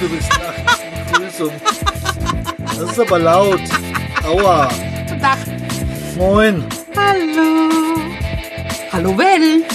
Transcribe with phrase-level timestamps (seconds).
[0.00, 0.54] du willst nach
[1.12, 1.52] Begrüßung.
[2.64, 3.60] Das ist aber laut.
[4.24, 4.68] Aua.
[5.06, 5.38] Guten Tag.
[6.16, 6.64] Moin.
[6.96, 7.70] Hallo.
[8.92, 9.66] Hallo Welt.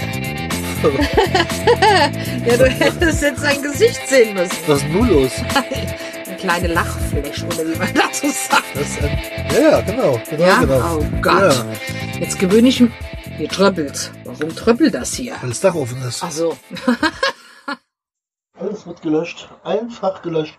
[2.46, 4.58] Ja, du hättest jetzt sein Gesicht sehen müssen.
[4.68, 5.32] Was ist denn nun los?
[6.26, 8.64] Eine kleine Lachfläche, oder wie man dazu sagt.
[8.74, 9.20] Das ist ein,
[9.54, 10.20] ja, ja, genau.
[10.30, 10.60] genau, Ja?
[10.60, 10.98] genau.
[11.00, 11.42] Oh Gott.
[11.54, 12.92] Ja, Jetzt gewöhne ich mich.
[13.38, 14.12] Hier tröppelt.
[14.24, 15.36] Warum tröppelt das hier?
[15.42, 16.24] weil das Dach offen ist.
[16.24, 16.58] Ach so.
[18.60, 19.50] Alles wird gelöscht.
[19.64, 20.58] Einfach gelöscht.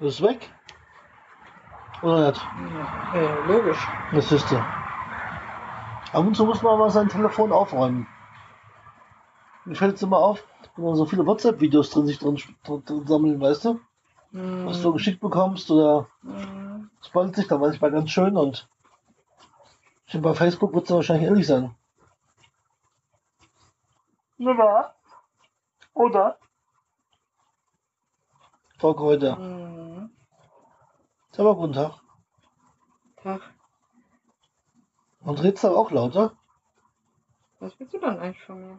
[0.00, 0.38] Das ist weg.
[2.02, 2.40] Oder nicht?
[3.14, 3.78] Ja, äh, logisch.
[4.12, 4.56] Das ist du.
[4.56, 8.06] Ab und zu muss man mal sein Telefon aufräumen.
[9.64, 10.44] Mir fällt jetzt immer auf,
[10.76, 13.80] wenn da so viele WhatsApp-Videos drin sich drin, drin, drin sammeln, weißt du?
[14.32, 16.06] Was du geschickt bekommst oder
[17.00, 18.68] es ballt sich da manchmal ganz schön und
[20.06, 21.74] ich denke, bei Facebook wird es wahrscheinlich ähnlich sein.
[24.38, 24.94] Ja,
[25.94, 26.38] oder?
[28.78, 29.36] Talk heute.
[29.36, 30.10] Mhm.
[31.32, 32.00] Sag mal guten Tag.
[33.22, 33.42] Tag.
[35.20, 36.32] Und redst aber auch lauter,
[37.58, 38.78] Was willst du dann eigentlich von mir?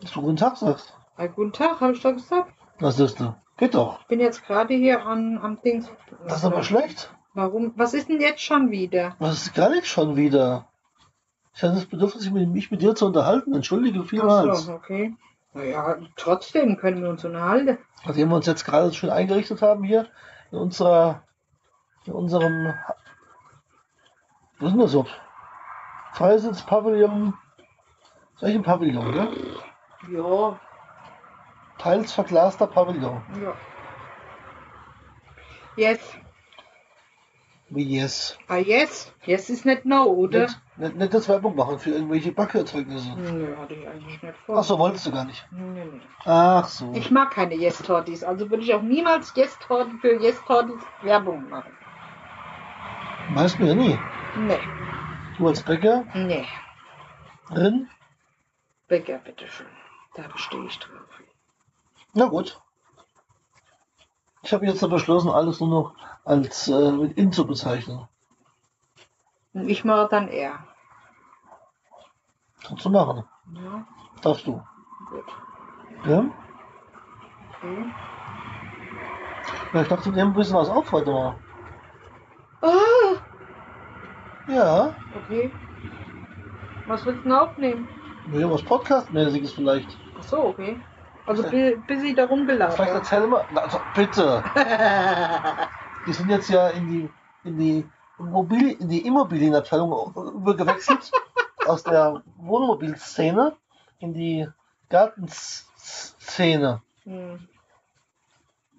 [0.00, 0.94] Dass du guten Tag sagst.
[1.16, 2.52] Ah, guten Tag, habe ich doch gesagt.
[2.78, 3.34] Das ist du.
[3.56, 4.00] Geht doch.
[4.02, 5.90] Ich bin jetzt gerade hier an, am Dings.
[6.26, 7.12] Das ist aber schlecht.
[7.34, 7.72] Warum?
[7.76, 9.16] Was ist denn jetzt schon wieder?
[9.18, 10.68] Was ist gar nicht schon wieder?
[11.54, 13.52] Ich hatte das Bedürfnis, mich mit, dir zu unterhalten.
[13.52, 14.64] Entschuldige Ach vielmals.
[14.64, 15.16] so, okay.
[15.54, 17.78] Naja, trotzdem können wir uns unterhalten.
[18.04, 20.06] Nachdem wir uns jetzt gerade schön eingerichtet haben hier
[20.52, 21.24] in unserer,
[22.04, 22.74] in unserem,
[24.60, 25.06] was ist denn das so?
[26.12, 27.34] Freisitz-Pavillon.
[28.40, 29.28] Ein Pavillon, ne?
[30.10, 30.58] Ja,
[31.78, 33.22] Teils verglaster Pavillon.
[33.42, 33.54] ja.
[35.76, 36.18] Jetzt.
[37.70, 38.38] Wie yes.
[38.48, 39.14] Ah, jetzt?
[39.26, 40.40] Jetzt ist nicht no, oder?
[40.40, 43.14] Nicht, nicht, nicht das Werbung machen für irgendwelche Backerzeugnisse.
[43.16, 44.58] Nö, hatte ich eigentlich nicht vor.
[44.58, 45.46] Ach so, wolltest du gar nicht.
[45.50, 46.00] Nö, nö.
[46.24, 46.92] Ach so.
[46.94, 51.72] Ich mag keine Yes-Tortis, also würde ich auch niemals Yes-Torti für Yes-Tortis Werbung machen.
[53.34, 53.98] Weißt du ja nie.
[54.36, 54.58] Nee,
[55.36, 56.46] Du als Bäckerin, nee.
[58.88, 59.66] Bäcker, bitteschön.
[60.18, 61.22] Da bestehe ich drauf.
[62.12, 62.60] na gut.
[64.42, 68.08] Ich habe jetzt beschlossen, alles nur noch als äh, mit in zu bezeichnen.
[69.52, 70.58] Und ich mache dann er.
[72.66, 73.22] Kannst du machen.
[73.54, 73.86] Ja,
[74.22, 74.60] Darfst du.
[75.08, 75.24] gut.
[76.04, 76.24] Ja?
[77.58, 77.84] Okay.
[79.74, 81.36] ja ich dachte, wir nehmen ein bisschen was auf heute mal.
[82.60, 83.16] Ah,
[84.48, 84.96] Ja.
[85.14, 85.52] okay.
[86.88, 87.88] Was willst du denn aufnehmen?
[88.32, 89.96] Ja, was Podcast-mäßiges vielleicht.
[90.18, 90.80] Ach so, okay.
[91.26, 92.94] Also sie darum Vielleicht gelabert.
[92.94, 93.44] erzähl mal.
[93.52, 94.42] Na, Also bitte.
[96.06, 97.10] Die sind jetzt ja in die,
[97.44, 97.86] in die,
[98.18, 101.10] Immobil in die Immobilienabteilung übergewechselt.
[101.68, 103.56] aus der Wohnmobilszene
[103.98, 104.48] in die
[104.88, 106.82] Gartenszene.
[107.04, 107.48] Hm.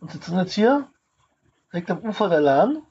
[0.02, 0.88] Und sitzen jetzt hier
[1.72, 2.82] direkt am Ufer der Lahn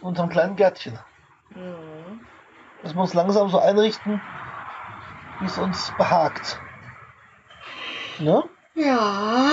[0.00, 0.98] unter einem kleinen Gärtchen.
[1.52, 2.20] Hm.
[2.82, 4.20] Das muss langsam so einrichten,
[5.38, 6.60] wie es uns behagt.
[8.20, 8.44] Ne?
[8.74, 9.52] Ja.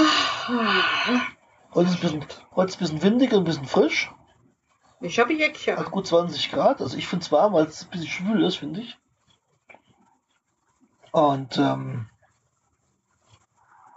[1.74, 4.12] Heute ist ein bisschen, heute ist ein bisschen windig und ein bisschen frisch.
[5.00, 5.78] Ich habe Jäckchen.
[5.78, 6.82] Hat gut 20 Grad.
[6.82, 8.98] Also ich finde es warm, weil es ein bisschen schwül ist, finde ich.
[11.12, 12.10] Und ähm,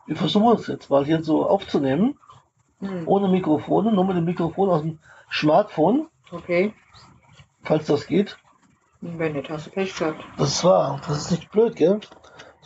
[0.07, 2.19] wir versuchen es jetzt mal hier so aufzunehmen.
[2.81, 3.09] Hm.
[3.09, 4.99] Ohne Mikrofone, nur mit dem Mikrofon aus dem
[5.33, 6.75] Smartphone, Okay.
[7.63, 8.39] falls das geht.
[9.01, 10.25] Wenn nicht, hast du Pech gehabt.
[10.37, 11.01] Das ist wahr.
[11.07, 12.01] Das ist nicht blöd, gell?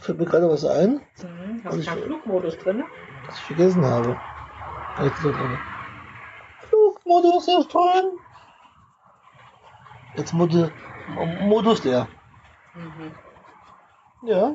[0.04, 1.62] Fällt mir gerade was ein, Hm.
[1.64, 2.84] Und Hast du keinen Flugmodus drin?
[3.24, 4.20] das ich vergessen habe.
[5.02, 5.58] Jetzt drin.
[6.68, 8.18] Flugmodus ist drin.
[10.16, 10.70] Jetzt Modi
[11.40, 12.06] Modus der.
[12.74, 13.14] Mhm.
[14.28, 14.54] Ja.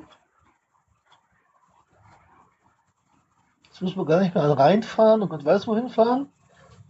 [3.63, 6.31] Jetzt müssen wir gar nicht mehr an reinfahren und Gott weiß wohin fahren.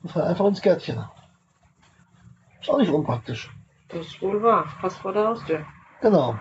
[0.02, 1.02] Wir fahren einfach ins Gärtchen.
[2.60, 3.50] Ist auch nicht unpraktisch.
[3.88, 4.66] Das ist wohl wahr.
[4.82, 5.66] Fast vor der Haustür.
[6.02, 6.38] Genau.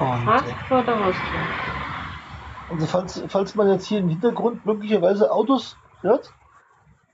[0.00, 1.40] Und, Fast vor der Haustür.
[2.70, 6.32] also falls, falls man jetzt hier im Hintergrund möglicherweise Autos hört.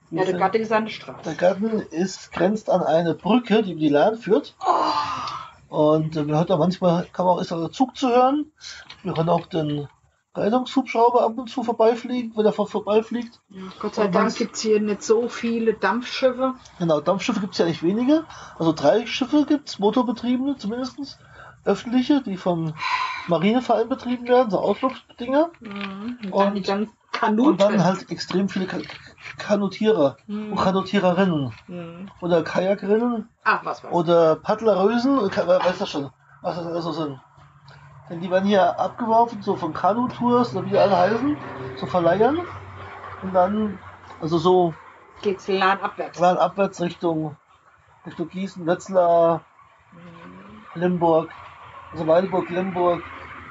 [0.09, 1.35] Ja, der Gatte ist an der der Straße.
[1.35, 4.55] Garten ist, grenzt an eine Brücke, die über die Lahn führt.
[5.67, 8.51] Und äh, man hört auch manchmal, kann man auch, ist auch der Zug zu hören.
[9.03, 9.89] Wir hören auch den
[10.33, 13.41] Rettungshubschrauber ab und zu vorbeifliegen, wenn er vor vorbeifliegt.
[13.49, 16.53] Ja, Gott sei Und Dank gibt es hier nicht so viele Dampfschiffe.
[16.79, 18.23] Genau, Dampfschiffe gibt es ja nicht wenige.
[18.57, 21.19] Also drei Schiffe gibt es, motorbetriebene zumindest.
[21.67, 22.73] Öffentliche, die vom
[23.27, 25.49] Marineverein betrieben werden, so Ausflugsdinger.
[25.59, 26.17] Mhm.
[26.31, 27.49] Und, Und- dann Kanuten.
[27.49, 28.77] Und dann halt extrem viele Ka
[29.37, 30.51] Kanutierer Mhm.
[30.51, 32.11] und Kanutiererinnen Mhm.
[32.21, 33.89] oder Kajakerinnen Ach, was ich.
[33.91, 36.09] oder Paddlerösen, weiß das schon,
[36.41, 37.19] was das alles so sind.
[38.09, 41.37] Denn die werden hier abgeworfen, so von Kanutours oder wie die alle heißen,
[41.75, 42.37] so Verleihern.
[43.21, 43.79] Und dann,
[44.21, 44.73] also so
[45.21, 46.19] Geht's Lahn abwärts.
[46.19, 47.35] waren abwärts Richtung,
[48.05, 49.41] Richtung Gießen, Wetzlar,
[49.91, 50.65] Mhm.
[50.75, 51.33] Limburg,
[51.91, 53.03] also Weilburg, Limburg,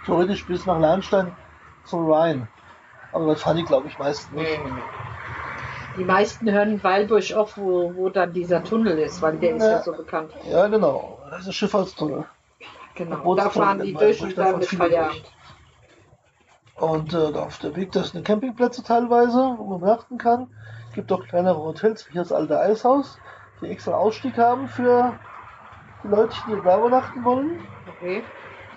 [0.04, 1.36] theoretisch bis nach Lahnstein
[1.84, 2.48] zum Rhein.
[3.12, 4.60] Aber das fahren die, glaube ich, meistens nicht.
[5.96, 9.70] Die meisten hören Weilburg auf, wo, wo dann dieser Tunnel ist, weil der ist ja
[9.72, 9.82] Ja.
[9.82, 10.30] so bekannt.
[10.50, 11.18] Ja, genau.
[11.30, 12.26] Das ist Schifffahrtstunnel.
[12.94, 13.34] Genau.
[13.34, 15.32] Da fahren die durch und dann viele Feierabend.
[16.74, 20.48] Und äh, auf der Weg, das sind Campingplätze teilweise, wo man übernachten kann.
[20.90, 23.18] Es gibt auch kleinere Hotels, wie hier das alte Eishaus,
[23.60, 25.18] die extra Ausstieg haben für
[26.02, 27.68] die Leute, die da übernachten wollen.
[27.96, 28.22] Okay.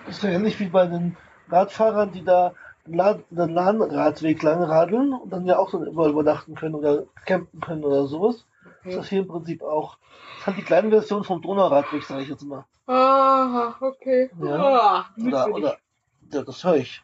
[0.06, 1.16] Das ist ja ähnlich wie bei den
[1.48, 2.54] Radfahrern, die da
[2.86, 7.60] den den Lahnradweg lang radeln und dann ja auch dann überall übernachten können oder campen
[7.60, 8.36] können oder sowas.
[8.36, 8.96] Ist okay.
[8.96, 9.98] das hier im Prinzip auch.
[9.98, 12.64] Das ist halt die kleine Version vom Donauradweg, sage ich jetzt mal.
[12.86, 14.30] Ah, okay.
[14.42, 14.56] Ja.
[14.56, 15.76] Ah, Oder, oder,
[16.32, 17.02] ja, das höre ich.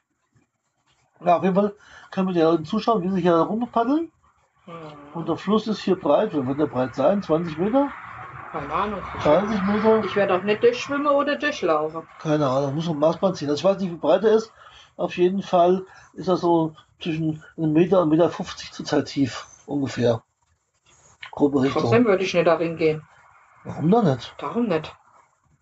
[1.24, 1.74] Ja, auf jeden Fall
[2.10, 4.10] können wir den Leuten zuschauen, wie sie hier rumpaddeln.
[5.14, 6.34] Und der Fluss ist hier breit.
[6.34, 7.22] Wie wird der breit sein?
[7.22, 7.90] 20 Meter?
[8.58, 9.02] Keine Ahnung.
[9.22, 10.04] 30 Meter?
[10.04, 12.02] Ich werde auch nicht durchschwimmen oder durchlaufen.
[12.20, 13.50] Keine Ahnung, muss man Maßband ziehen.
[13.50, 14.50] Also ich weiß nicht, wie breit er ist.
[14.96, 19.46] Auf jeden Fall ist er so zwischen einem Meter und Meter 50 zurzeit tief.
[19.66, 20.22] Ungefähr.
[21.32, 21.82] Grobe Richtung.
[21.82, 23.02] Trotzdem würde ich nicht darin gehen.
[23.64, 24.34] Warum dann nicht?
[24.38, 24.96] Darum nicht.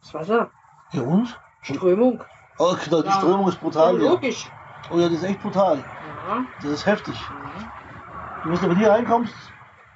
[0.00, 0.50] Das Wasser.
[0.93, 1.41] Ja und?
[1.62, 2.23] Strömung.
[2.58, 3.14] Oh, genau, die Ja.
[3.14, 4.00] Strömung ist brutal.
[4.00, 4.11] Ja.
[4.11, 4.49] Logisch.
[4.93, 5.79] Oh ja, die ist echt brutal.
[5.79, 6.44] Ja.
[6.62, 7.14] Das ist heftig.
[7.14, 7.64] Mhm.
[8.44, 9.35] Du musst, wenn du hier reinkommst,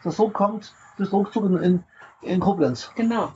[0.02, 1.84] das so kommt, bist du ruckzuck in, in,
[2.23, 2.91] in Koblenz.
[2.94, 3.31] Genau.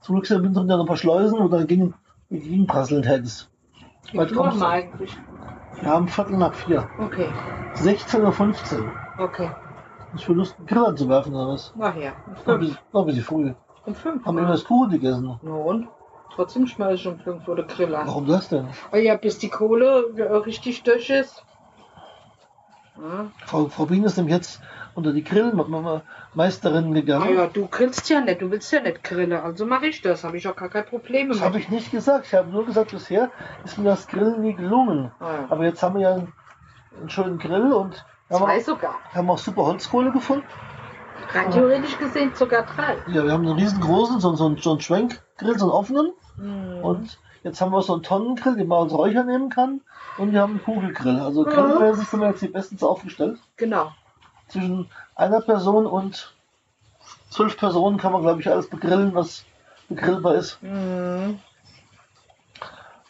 [0.00, 1.94] Zum Glück sind Winter noch ein paar Schleusen, wo du dann gegen,
[2.30, 3.50] gegen prasseln hättest.
[4.12, 4.60] Uhr kommst du?
[4.60, 5.16] wir eigentlich?
[5.80, 6.88] Wir haben Viertel nach vier.
[6.98, 7.28] Okay.
[7.76, 8.92] 16.15 Uhr.
[9.18, 9.50] Okay.
[10.14, 11.74] Ist für Lust, einen Grill anzuwerfen oder was?
[11.74, 12.12] Nachher.
[12.26, 12.60] Um Noch ein fünf.
[12.60, 13.54] bisschen, noch ein bisschen früh.
[13.86, 14.24] Um fünf.
[14.24, 15.38] Haben wir das Kuchen gegessen.
[15.42, 15.88] Na und?
[16.34, 18.06] Trotzdem schmeiße ich um fünf den Grill an.
[18.06, 18.68] Warum das denn?
[18.92, 20.04] Ah ja, bis die Kohle
[20.46, 21.44] richtig durch ist.
[22.96, 23.26] Ja.
[23.46, 24.60] Frau, Frau Bien ist nämlich jetzt
[24.94, 27.34] unter die Grillmeisterin gegangen.
[27.34, 30.36] ja, du grillst ja nicht, du willst ja nicht grillen, also mache ich das, habe
[30.36, 31.46] ich auch gar kein Problem Das mit.
[31.46, 32.26] habe ich nicht gesagt.
[32.26, 33.30] Ich habe nur gesagt, bisher
[33.64, 35.10] ist mir das Grillen nie gelungen.
[35.20, 35.46] Ah, ja.
[35.50, 36.32] Aber jetzt haben wir ja einen,
[37.00, 38.94] einen schönen Grill und haben Zwei auch, sogar.
[39.12, 40.44] haben auch super Holzkohle gefunden.
[41.32, 42.96] Rein theoretisch gesehen sogar drei.
[43.12, 46.12] Ja, wir haben einen riesengroßen, so, so, so einen Schwenkgrill, so einen offenen.
[46.36, 46.78] Mhm.
[46.84, 49.80] Und jetzt haben wir so einen Tonnengrill, den man als Räucher nehmen kann.
[50.18, 51.18] Und wir haben einen Kugelgrill.
[51.18, 51.50] Also Mhm.
[51.50, 53.38] grillmäßig sind wir jetzt hier bestens aufgestellt.
[53.56, 53.92] Genau.
[54.48, 56.34] Zwischen einer Person und
[57.30, 59.44] zwölf Personen kann man, glaube ich, alles begrillen, was
[59.88, 60.62] begrillbar ist.
[60.62, 61.38] Mhm.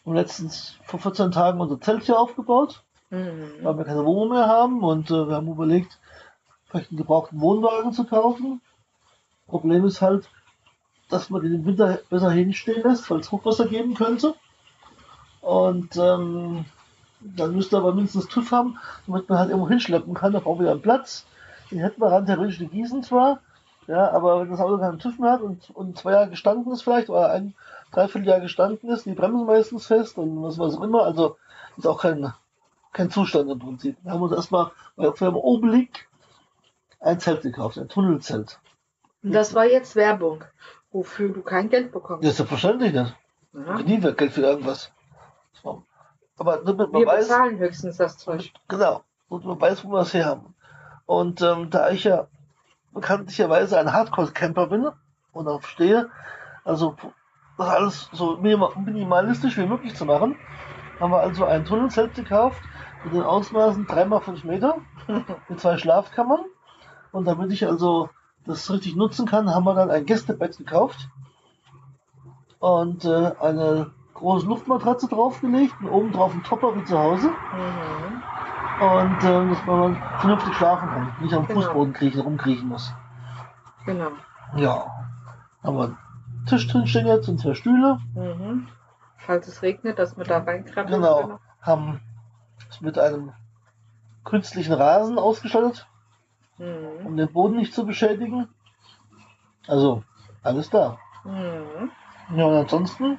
[0.05, 3.63] Und letztens vor 14 Tagen unser Zelt hier aufgebaut, Mhm.
[3.63, 4.83] weil wir keine Wohnung mehr haben.
[4.83, 5.99] Und äh, wir haben überlegt,
[6.69, 8.61] vielleicht einen gebrauchten Wohnwagen zu kaufen.
[9.47, 10.29] Problem ist halt,
[11.11, 14.35] dass man den im Winter besser hinstehen lässt, weil es Hochwasser geben könnte.
[15.41, 16.65] Und ähm,
[17.25, 20.33] dann müsste aber mindestens TÜV haben, damit man halt irgendwo hinschleppen kann.
[20.33, 21.25] Da brauchen wir einen Platz.
[21.71, 23.41] Den hätten wir rein theoretisch in Gießen zwar,
[23.87, 26.83] ja, aber wenn das Auto keinen TÜV mehr hat und, und zwei Jahre gestanden ist
[26.83, 27.55] vielleicht, oder ein
[27.93, 31.37] Dreivierteljahr gestanden ist, die Bremsen meistens fest und was weiß auch immer, also
[31.77, 32.33] ist auch kein,
[32.93, 33.97] kein Zustand im Prinzip.
[34.03, 36.09] Wir haben uns erstmal bei Firma Obelik
[37.01, 38.59] ein Zelt gekauft, ein Tunnelzelt.
[39.23, 40.45] Und das war jetzt Werbung,
[40.93, 42.25] wofür du kein Geld bekommst.
[42.25, 43.15] Ja, selbstverständlich nicht.
[43.53, 43.79] Ja.
[43.79, 44.93] Nie wird Geld für irgendwas.
[46.39, 48.53] Aber damit man Wir weiß, bezahlen höchstens das Zeug.
[48.69, 50.55] genau, und man weiß, wo wir es her haben.
[51.07, 52.27] Und ähm, da ich ja
[52.93, 54.89] bekanntlicherweise ein Hardcore-Camper bin
[55.33, 56.11] und darauf stehe,
[56.65, 56.97] also
[57.59, 60.37] das alles so minima- minimalistisch wie möglich zu machen,
[61.01, 62.69] haben wir also ein Tunnelzelt gekauft
[63.03, 64.79] mit den Ausmaßen 3x5 Meter
[65.49, 66.45] mit zwei Schlafkammern.
[67.13, 68.11] Und damit ich also
[68.47, 71.09] das richtig nutzen kann, haben wir dann ein Gästebett gekauft
[72.59, 73.91] und äh, eine
[74.25, 77.29] große Luftmatratze draufgelegt und oben drauf ein Topper wie zu Hause.
[77.29, 78.23] Mhm.
[78.81, 81.61] Und ähm, dass man vernünftig schlafen kann, nicht am Genau.
[81.61, 82.93] Fußboden kriechen, rumkriechen muss.
[83.85, 84.09] Genau.
[84.57, 84.87] Ja.
[85.63, 85.99] Haben wir einen
[86.47, 87.99] Tisch drin stehen jetzt und zwei Stühle.
[88.15, 88.67] Mhm.
[89.19, 91.21] Falls es regnet, dass wir da reinkrabbeln Genau.
[91.21, 91.39] können.
[91.61, 92.01] Haben
[92.71, 93.33] es mit einem
[94.25, 95.87] künstlichen Rasen ausgestattet,
[96.59, 97.07] Mhm.
[97.07, 98.49] um den Boden nicht zu beschädigen.
[99.69, 100.03] Also,
[100.43, 100.97] alles da.
[101.25, 101.91] Mhm.
[102.35, 103.19] Ja, und ansonsten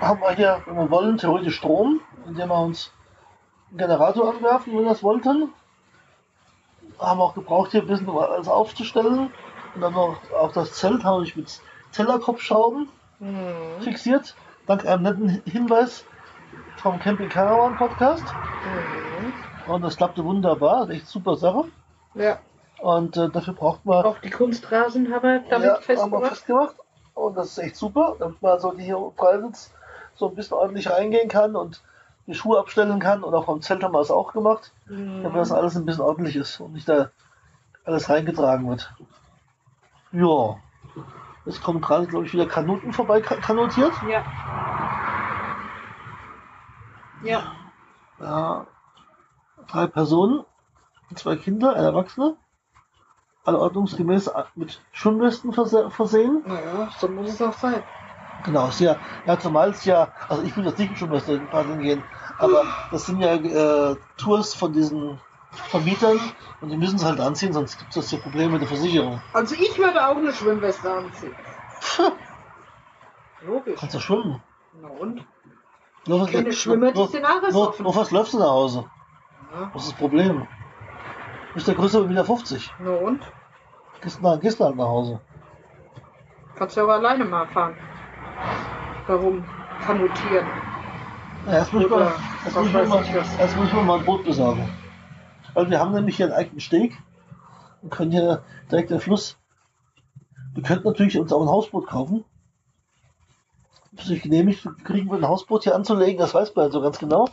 [0.00, 2.90] haben wir hier, wenn wir wollen, theoretisch Strom, indem wir uns
[3.70, 5.52] einen Generator anwerfen, wenn wir das wollten.
[6.98, 9.30] Haben auch gebraucht, hier ein bisschen alles aufzustellen.
[9.74, 11.60] Und dann noch auch das Zelt habe ich mit
[11.92, 12.88] Zellerkopfschrauben
[13.20, 13.80] Mhm.
[13.80, 14.34] fixiert,
[14.66, 16.04] dank einem netten Hinweis
[16.76, 18.24] vom Camping Caravan Podcast.
[18.64, 19.72] Mhm.
[19.72, 21.64] Und das klappte wunderbar, echt super Sache.
[22.14, 22.38] Ja,
[22.82, 26.26] Und äh, dafür braucht man auch die Kunstrasen haben wir damit ja, haben wir festgemacht.
[26.26, 26.76] festgemacht.
[27.14, 29.72] Und das ist echt super, damit man so die Privates
[30.16, 31.82] so ein bisschen ordentlich reingehen kann und
[32.26, 33.22] die Schuhe abstellen kann.
[33.22, 35.56] Und auch beim Zelt haben wir es auch gemacht, damit das Mhm.
[35.56, 37.10] alles ein bisschen ordentlich ist und nicht da
[37.84, 38.92] alles reingetragen wird.
[40.12, 40.56] Ja.
[41.46, 43.92] Es kommen gerade, glaube ich, wieder Kanuten vorbei, ka- kanotiert.
[44.08, 44.22] Ja.
[47.22, 47.42] Ja.
[48.20, 48.66] Ja.
[49.68, 50.44] Drei Personen,
[51.14, 52.36] zwei Kinder, ein Erwachsener.
[53.44, 56.42] Alle ordnungsgemäß mit Schwimmwesten verse versehen.
[56.46, 57.82] Naja, so muss es auch sein.
[58.44, 58.98] Genau, ist ja,
[59.40, 62.04] zumal es ja, also ich will jetzt nicht mit Schwimmweste paddeln gehen,
[62.36, 65.18] aber das sind ja äh, Tours von diesen
[65.70, 66.20] Vermietern
[66.60, 69.22] und die müssen es halt anziehen, sonst gibt es ja Probleme mit der Versicherung.
[69.32, 71.34] Also ich würde auch eine Schwimmweste anziehen.
[71.80, 72.12] Pff,
[73.40, 73.80] Logisch.
[73.80, 74.42] kannst du schwimmen.
[74.74, 75.24] Na und?
[76.06, 78.84] Nur, was- Keine Schwimmer, die sind alles nur, nur was läufst du nach Hause?
[79.50, 79.70] Ja.
[79.72, 80.46] Was ist das Problem?
[81.54, 82.74] Bist der größte wieder 50.
[82.78, 83.24] Na und?
[84.02, 85.20] Gehst, gehst halt nach Hause.
[86.56, 87.76] Kannst du aber alleine mal fahren.
[89.06, 89.44] Warum
[89.84, 90.46] kanotieren?
[91.46, 93.38] Ja, erst muss ich Oder mal, erst muss ich weiß mal, ich was.
[93.38, 94.68] erst muss ich mir mal ein Boot besorgen.
[95.52, 96.96] Weil wir haben nämlich hier einen eigenen Steg
[97.82, 99.36] und können hier direkt den Fluss.
[100.54, 102.24] Wir könnten natürlich uns auch ein Hausboot kaufen.
[103.92, 106.98] Bis sich genehmigt kriegen wir ein Hausboot hier anzulegen, das weiß man ja so ganz
[106.98, 107.28] genau.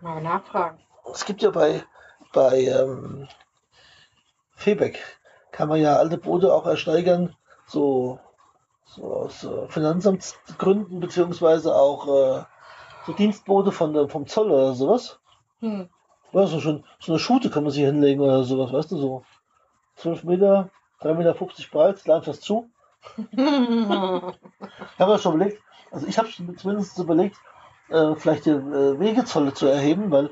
[0.00, 0.78] Mal nachfragen.
[1.12, 1.84] Es gibt ja bei,
[2.32, 3.28] bei ähm,
[4.54, 5.00] Febeck,
[5.52, 7.34] kann man ja alte Boote auch ersteigern,
[7.66, 8.18] so,
[8.96, 12.44] so aus äh, Finanzamtsgründen, beziehungsweise auch äh,
[13.06, 15.18] so Dienstboote von der, vom Zoll oder sowas.
[15.60, 15.88] Hm.
[16.32, 19.24] Ja, so, schon, so eine Schute kann man sich hinlegen oder sowas, weißt du, so
[19.96, 21.34] 12 Meter, 3,50 Meter
[21.70, 22.68] breit, lernt das zu.
[23.28, 25.62] Ich habe mir schon überlegt,
[25.92, 27.36] also ich habe zumindest überlegt,
[27.88, 30.30] äh, vielleicht die äh, Wegezolle zu erheben, weil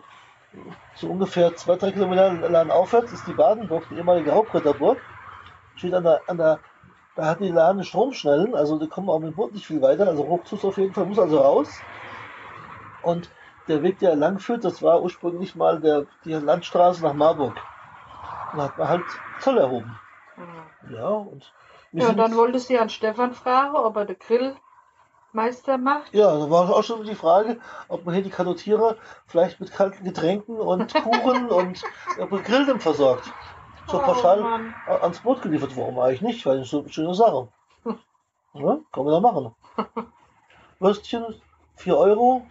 [0.96, 4.98] so ungefähr zwei, drei Kilometer lang aufwärts ist die Badenburg, die ehemalige Hauptritterburg.
[5.76, 6.60] Steht an der, an der,
[7.14, 10.06] da hat die Lahn Stromschnellen, also die kommen auch mit dem Boot nicht viel weiter,
[10.08, 11.80] also Hochzus auf jeden Fall, muss also raus.
[13.02, 13.30] Und
[13.68, 17.56] der Weg, der lang führt, das war ursprünglich mal der, die Landstraße nach Marburg.
[18.52, 19.04] Und da hat man halt
[19.40, 19.98] Zoll erhoben.
[20.88, 21.52] Ja, und
[21.92, 26.12] Ja, sind- dann wolltest du ja an Stefan fragen, ob er den Grillmeister macht.
[26.12, 30.04] Ja, da war auch schon die Frage, ob man hier die Kanotierer vielleicht mit kalten
[30.04, 31.82] Getränken und Kuchen und
[32.18, 33.30] ja, Gegrilltem versorgt.
[33.86, 34.74] So Oh, pauschal Mann.
[34.86, 35.76] a- ans Boot geliefert.
[35.76, 36.46] Warum eigentlich nicht?
[36.46, 37.48] Weil das ist so eine schöne Sache.
[38.54, 39.54] Ja, kann man da machen.
[40.78, 41.24] Würstchen
[41.76, 42.46] 4 Euro,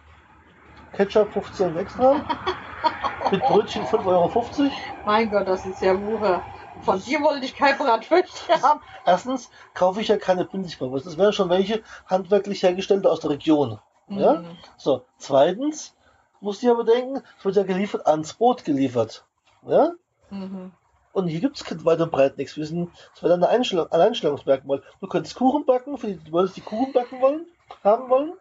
[0.92, 2.14] Ketchup 15 extra,
[3.30, 4.70] mit Brötchen 5,50 Euro.
[5.06, 6.42] Mein Gott, das ist ja Wucher.
[6.82, 8.80] Von dir wollte ich kein Bratwürstchen haben.
[9.06, 11.06] Erstens kaufe ich ja keine Billigbratwurst.
[11.06, 13.78] Das wären schon welche handwerklich hergestellte aus der Region.
[14.08, 14.34] Ja?
[14.34, 14.56] Mhm.
[14.76, 15.94] So, zweitens
[16.40, 19.24] musst du ja bedenken, es wird ja geliefert, ans Boot geliefert.
[19.66, 19.92] Ja?
[20.30, 20.72] Mhm.
[21.14, 22.56] Und hier gibt es weit und breit nichts.
[22.56, 22.90] Wir sind,
[23.22, 24.82] dann ein Einstellung, ein Einstellungsmerkmal.
[25.00, 27.46] Du könntest Kuchen backen, für die, du wolltest die Kuchen backen wollen,
[27.84, 28.32] haben wollen.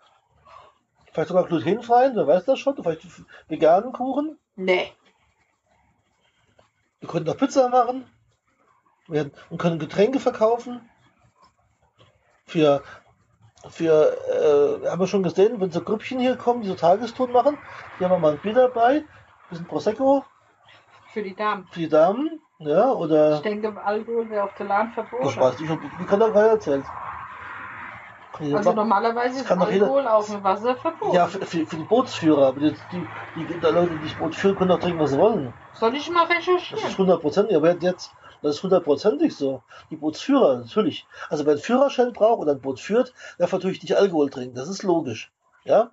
[1.12, 3.06] Vielleicht sogar glutenfreien, wer weiß das schon, vielleicht
[3.48, 4.40] veganen Kuchen.
[4.56, 4.92] Nee.
[7.00, 8.06] Wir können auch Pizza machen.
[9.08, 10.82] Wir und können Getränke verkaufen.
[12.48, 12.82] Für,
[13.70, 17.60] für äh, haben wir schon gesehen, wenn so Grüppchen hier kommen, die so Tagestouren machen,
[18.00, 19.08] hier haben wir mal ein Bier dabei, ein
[19.50, 20.26] bisschen Prosecco
[21.12, 21.68] Für die Damen.
[21.68, 25.40] für die Damen, ja, oder Ich denke, Alkohol wäre auf der ich verboten.
[25.40, 25.70] weiß nicht,
[26.00, 26.86] wie kann keiner erzählt.
[28.40, 28.76] Also machen.
[28.76, 31.16] normalerweise ist kann doch jeder- Alkohol auf dem Wasser verboten.
[31.16, 34.34] ja, für, für, für die Bootsführer, aber die, die, die, die Leute, die das Boot
[34.36, 35.54] führen, können doch trinken, was sie wollen.
[35.74, 36.84] Soll ich mal Das recherchieren?
[36.90, 39.62] ist hundertprozentig, aber jetzt, das ist hundertprozentig so.
[39.92, 41.06] Die Bootsführer, natürlich.
[41.30, 44.56] Also wer einen Führerschein braucht oder ein Boot führt, darf natürlich nicht Alkohol trinken.
[44.56, 45.32] Das ist logisch.
[45.64, 45.92] Ja?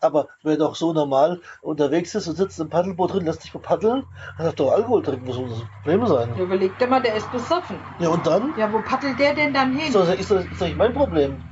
[0.00, 3.60] Aber wer doch so normal unterwegs ist und sitzt im Paddelboot drin, lässt sich mal
[3.60, 4.04] paddeln,
[4.36, 5.26] dann darf doch Alkohol trinken.
[5.28, 6.36] Was soll das Problem sein?
[6.36, 7.78] Überleg dir mal, der ist besoffen.
[7.98, 8.54] Ja, und dann?
[8.56, 9.86] Ja, wo paddelt der denn dann hin?
[9.88, 11.42] Ist das, ist das, ist das nicht mein Problem?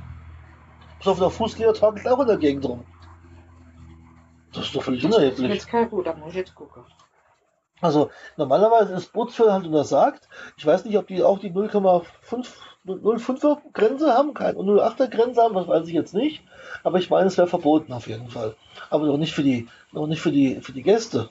[1.05, 2.83] Der Fußgänger torkelt auch in der Gegend rum.
[4.53, 5.53] Das ist doch völlig Das ist unerheblich.
[5.53, 6.83] jetzt kein gut, da muss ich jetzt gucken.
[7.79, 10.27] Also normalerweise ist Bootsführer halt untersagt.
[10.57, 12.47] Ich weiß nicht, ob die auch die 0,5
[12.87, 16.43] 0,5er Grenze haben, keine 0,8er Grenze haben, das weiß ich jetzt nicht.
[16.83, 18.55] Aber ich meine, es wäre verboten auf jeden Fall.
[18.89, 21.29] Aber noch nicht für die, noch nicht für die, für die Gäste.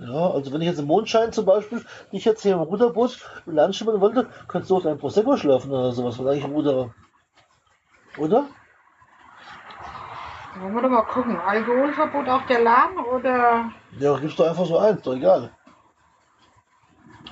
[0.00, 3.74] Ja, also wenn ich jetzt im Mondschein zum Beispiel, nicht jetzt hier im Ruderboot Land
[3.74, 6.94] schimmern wollte, könntest du auch ein Prosecco schlafen oder sowas, ich eigentlich Ruder.
[8.18, 8.46] Oder?
[10.60, 11.36] Wollen wir doch mal gucken.
[11.36, 13.70] Alkoholverbot auf der Lahn oder.
[13.98, 15.50] Ja, gibst du einfach so eins, doch egal.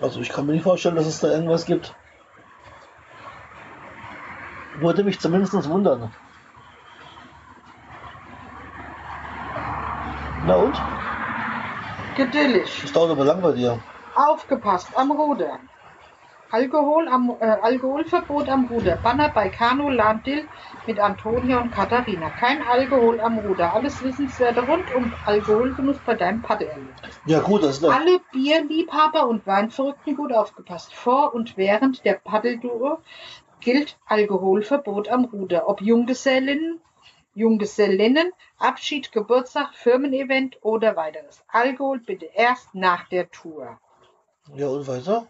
[0.01, 1.95] Also ich kann mir nicht vorstellen, dass es da irgendwas gibt.
[4.77, 6.13] Würde mich zumindest wundern.
[10.47, 10.81] Na und?
[12.17, 12.81] Geduldig.
[12.83, 13.79] Das dauert aber lang bei dir.
[14.15, 15.59] Aufgepasst am Ruder.
[16.51, 18.97] Alkohol am, äh, Alkoholverbot am Ruder.
[19.03, 20.47] Banner bei Kanu Landil
[20.87, 22.31] mit Antonia und Katharina.
[22.31, 23.75] Kein Alkohol am Ruder.
[23.75, 27.21] Alles Wissenswerte rund um Alkoholgenuss bei deinem Paddelerlebnis.
[27.27, 27.85] Ja gut, das ist.
[27.85, 30.95] Alle Bierliebhaber und Weinverrückten gut aufgepasst.
[30.95, 33.01] Vor und während der Paddeltour
[33.61, 35.69] gilt Alkoholverbot am Ruder.
[35.69, 36.81] Ob Junggesellinnen,
[37.35, 41.43] Junggesellinnen, Abschied, Geburtstag, Firmenevent oder weiteres.
[41.49, 43.79] Alkohol bitte erst nach der Tour.
[44.55, 45.27] Ja und weiter?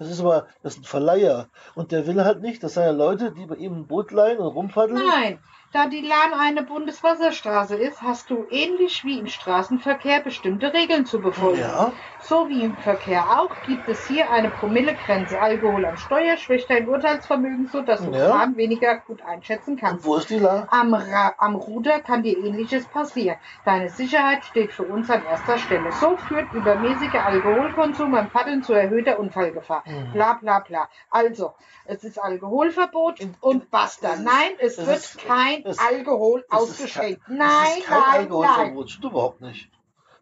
[0.00, 1.50] Das ist aber, das ist ein Verleiher.
[1.74, 4.46] Und der will halt nicht, dass seine Leute, die bei ihm ein Boot leihen und
[4.46, 4.98] rumpaddeln.
[4.98, 5.38] Nein,
[5.72, 11.20] da die Lahn eine Bundeswasserstraße ist, hast du ähnlich wie im Straßenverkehr bestimmte Regeln zu
[11.20, 11.60] befolgen.
[11.60, 11.92] Ja.
[12.18, 15.40] So wie im Verkehr auch gibt es hier eine Promillegrenze.
[15.40, 18.30] Alkohol am Steuer schwächt dein Urteilsvermögen, sodass du Ja.
[18.30, 20.04] Fahren weniger gut einschätzen Und kannst.
[20.04, 20.66] wo ist die La?
[20.70, 23.38] Am, Ra am Ruder kann dir ähnliches passieren.
[23.64, 25.92] Deine Sicherheit steht für uns an erster Stelle.
[25.92, 29.84] So führt übermäßiger Alkoholkonsum beim Paddeln zu erhöhter Unfallgefahr.
[29.86, 30.12] Mhm.
[30.12, 30.88] Bla bla bla.
[31.10, 34.16] Also, es ist Alkoholverbot und basta.
[34.16, 35.20] Nein, es wird ist-
[35.62, 37.24] kein es- Alkohol ausgeschenkt.
[37.26, 38.20] kein- Nein, kein nein, nein.
[38.20, 38.90] Alkoholverbot.
[38.90, 39.70] Stimmt überhaupt nicht.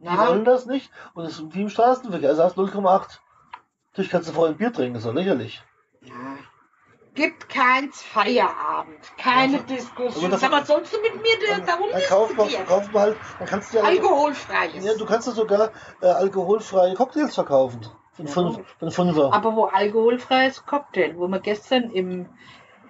[0.01, 0.19] Die Nein.
[0.19, 0.91] wollen das nicht.
[1.15, 2.29] Und es ist wie im Straßenverkehr.
[2.31, 3.21] Also hast 0,8.
[3.93, 5.63] Natürlich kannst du vorher ein Bier trinken, das ist doch lächerlich.
[6.03, 6.15] Ja.
[7.15, 9.01] Gibt keins Feierabend.
[9.17, 10.27] Keine Also, Diskussion.
[10.27, 12.37] aber das- mal, sollst du mit mir da- darum Dann kauf
[12.69, 14.85] kauf mal dann kannst du ja, Alkoholfreies.
[14.85, 17.81] ja, du kannst ja sogar äh, alkoholfreie Cocktails verkaufen.
[18.19, 19.33] Einen Ja, für einen Fünfer.
[19.33, 22.29] Aber wo alkoholfreies Cocktail, wo wir gestern im,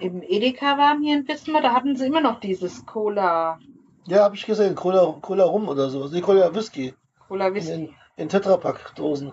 [0.01, 3.59] im Edeka waren hier in Wismar, da hatten sie immer noch dieses Cola,
[4.07, 4.75] Ja, habe ich gesehen.
[4.75, 6.11] Cola, Cola Rum oder sowas.
[6.13, 6.95] Nee, Cola Whisky.
[7.29, 7.73] Cola In, Whisky.
[7.73, 9.33] in, in Tetrapack-Dosen.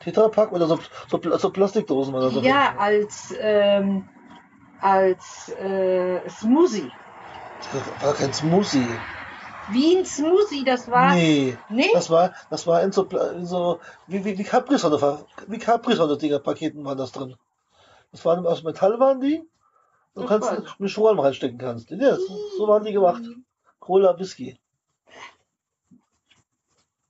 [0.00, 2.40] Tetrapack oder so, so, so Plastikdosen oder so.
[2.40, 4.08] Ja, als, ähm,
[4.80, 6.90] als äh, Smoothie.
[7.72, 8.86] Das war kein Smoothie.
[9.70, 11.14] Wie ein Smoothie, das war.
[11.14, 11.56] Nee.
[11.68, 11.90] Nee?
[11.92, 16.96] Das war, das war in so, in so wie, wie, wie Capri-Sonne, wie Paketen waren
[16.98, 17.34] das drin.
[18.12, 19.42] Das waren aus Metall waren die.
[20.14, 20.78] Du Das kannst weiß ich.
[20.78, 21.90] mit Strohhalm reinstecken kannst.
[21.90, 23.22] Ja, so, waren die gemacht.
[23.78, 24.60] Cola Whisky.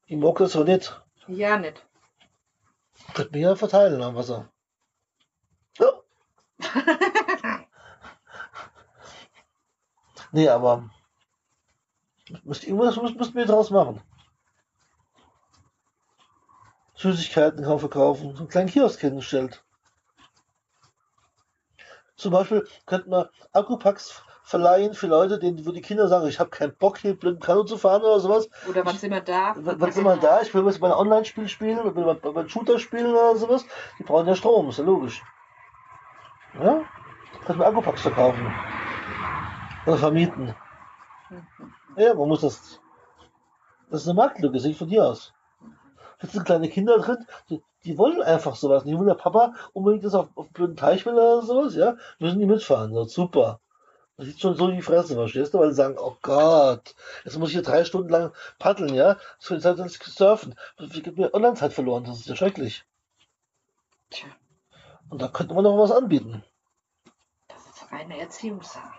[0.07, 1.01] Ich mag das so nicht.
[1.27, 1.85] Ja, nicht.
[3.15, 4.51] Könnt mir ja verteilen am Wasser.
[5.79, 5.93] Ja.
[10.33, 10.91] nee, aber
[12.43, 14.01] müsst, irgendwas müsst, müsst wir draus machen.
[16.97, 19.65] Süßigkeiten kann man verkaufen, so einen kleinen Kiosk hingestellt.
[22.19, 26.51] Zum Beispiel könnte man Akkupacks verleihen für Leute, denen, wo die Kinder sagen, ich habe
[26.51, 28.51] keinen Bock hier blind Kanu zu fahren oder sowas.
[28.69, 29.55] Oder sind wir da?
[29.57, 30.43] Was wir da?
[30.43, 33.65] Ich will jetzt einem Online-Spiel spielen oder will einem Shooter spielen oder sowas.
[33.99, 35.23] Die brauchen ja Strom, ist ja logisch.
[36.61, 36.83] Ja?
[37.45, 38.53] Kannst du Akkupacks verkaufen.
[39.87, 40.55] Oder vermieten.
[41.97, 42.81] Ja, man muss das.
[43.91, 45.33] Das ist eine Marktlücke, sehe ich von dir aus.
[46.21, 48.85] Jetzt sind kleine Kinder drin, die, die wollen einfach sowas.
[48.85, 52.39] Die wollen der Papa unbedingt das auf, auf blöden Teich will oder sowas, ja, müssen
[52.39, 52.93] die mitfahren.
[52.93, 53.61] So, super.
[54.19, 55.59] Das sieht schon so in die Fresse, verstehst du?
[55.59, 59.17] Weil sie sagen, oh Gott, jetzt muss ich hier drei Stunden lang paddeln, ja?
[59.49, 60.55] Das dass ich surfen.
[60.77, 62.85] Das gibt mir Online-Zeit verloren, das ist ja schrecklich.
[64.11, 64.29] Tja,
[65.09, 66.45] Und da könnte man noch was anbieten.
[67.47, 68.99] das ist reine Erziehungssache.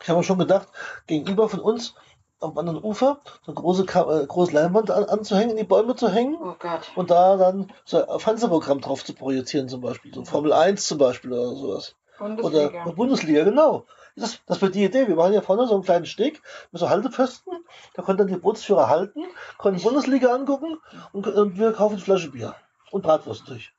[0.00, 0.68] Ich habe mir schon gedacht,
[1.08, 1.94] gegenüber von uns
[2.44, 5.96] am anderen Ufer so eine große, Ka- äh, große Leinwand an, anzuhängen, in die Bäume
[5.96, 6.54] zu hängen Oh
[6.94, 10.14] und da dann so ein Fernsehprogramm drauf zu projizieren, zum Beispiel.
[10.14, 11.94] So Formel 1 zum Beispiel oder sowas.
[12.20, 12.84] Oder Bundesliga.
[12.92, 13.86] Bundesliga, genau.
[14.16, 15.08] Das, das wird die Idee.
[15.08, 17.52] Wir machen hier vorne so einen kleinen Steg mit so Haltepfosten.
[17.94, 19.24] Da können dann die Bootsführer halten,
[19.58, 20.78] können Bundesliga angucken
[21.12, 22.54] und, und wir kaufen eine Flasche Bier.
[22.92, 23.72] Und Bratwurst durch.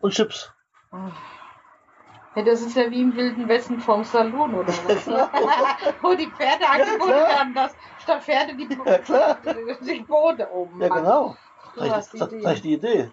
[0.00, 0.50] Und Chips.
[2.34, 5.06] Ja, das ist ja wie im Wilden Westen vom Saloon oder was.
[5.06, 5.28] ne?
[6.02, 7.28] Wo die Pferde angeboten klar.
[7.28, 9.38] werden, dass statt Pferde die, Ja, klar.
[9.80, 10.80] die Boote oben.
[10.80, 11.36] Ja, genau.
[11.76, 13.10] Was ich, die die Idee.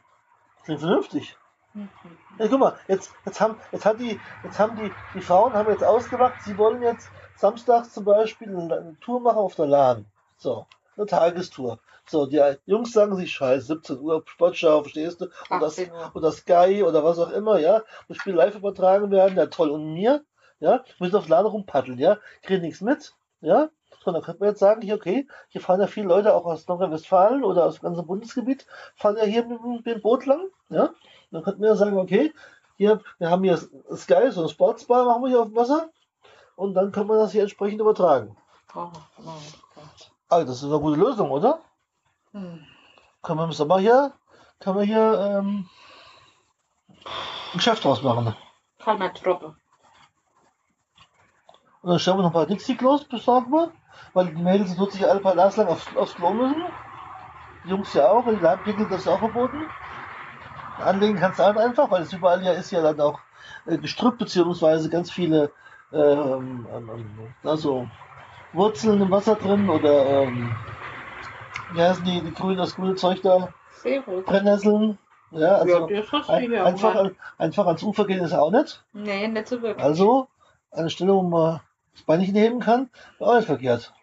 [0.63, 1.38] Klingt vernünftig.
[1.73, 1.89] Mhm.
[2.38, 5.69] Ja, guck mal, jetzt, jetzt haben, jetzt hat die, jetzt haben die, die Frauen haben
[5.69, 10.06] jetzt ausgemacht, sie wollen jetzt samstags zum Beispiel eine, eine Tour machen auf der Lahn.
[10.38, 10.65] So,
[10.97, 11.80] eine Tagestour.
[12.07, 15.25] So, die Jungs sagen sich, scheiße, 17 Uhr, Sportschau, verstehst du?
[15.49, 16.11] Und das, 18 Uhr.
[16.13, 17.81] oder Sky oder was auch immer, ja.
[18.07, 19.69] Das Spiel live übertragen werden, ja toll.
[19.71, 20.23] Und mir,
[20.59, 22.17] ja, müssen auf Lahn rumpaddeln, ja.
[22.43, 23.69] Kriegen nichts mit, ja.
[24.03, 26.67] So, dann könnte man jetzt sagen, hier, okay, hier fahren ja viele Leute auch aus
[26.67, 30.91] Nordrhein-Westfalen oder aus dem ganzen Bundesgebiet, fahren ja hier mit, dem- Boot lang, ja.
[31.31, 32.31] Dann könnten wir ja sagen, okay,
[32.77, 33.57] hier, wir haben hier
[33.95, 35.89] Sky, so ein Sportsbar machen wir hier auf dem Wasser.
[36.55, 38.37] Und dann kann man das hier entsprechend übertragen.
[38.75, 38.87] Oh,
[39.17, 39.35] mein
[39.73, 40.11] Gott.
[40.29, 41.59] Also, das ist eine gute Lösung, oder?
[42.35, 44.11] Können wir im Sommer hier,
[44.59, 45.69] können wir hier ähm,
[47.53, 48.35] ein Geschäft draus machen.
[48.79, 49.55] Kalmer Troppe.
[51.81, 53.71] Und dann stellen wir noch ein paar Dixie-Klos, besorgen wir,
[54.13, 56.65] weil die Mädels tut sich alle paar Nas lang aufs, aufs Klo müssen.
[57.63, 59.63] Die Jungs ja auch, und die Leibpickel, das ist auch verboten.
[60.79, 63.19] Anlegen kannst du halt einfach, weil es überall ja ist ja dann auch
[63.65, 65.53] äh, Gestrüpp, beziehungsweise ganz viele
[65.93, 67.87] ähm, ähm, also
[68.51, 70.53] Wurzeln im Wasser drin oder ähm,
[71.73, 73.49] wie heißen die, die grüne, das grüne Zeug da?
[73.82, 74.25] Seerot.
[74.25, 74.97] Brennnessel.
[75.32, 78.84] Ja, also ja, das ein, einfach, an- einfach ans Ufer gehen ist auch nicht.
[78.93, 79.84] Nee, nicht so wirklich.
[79.84, 80.28] Also
[80.71, 81.62] eine Stelle, wo man
[81.93, 83.93] das Bein nicht heben kann, ist auch nicht verkehrt.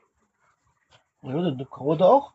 [1.23, 1.57] Ja, dann
[1.89, 2.33] wir da auch.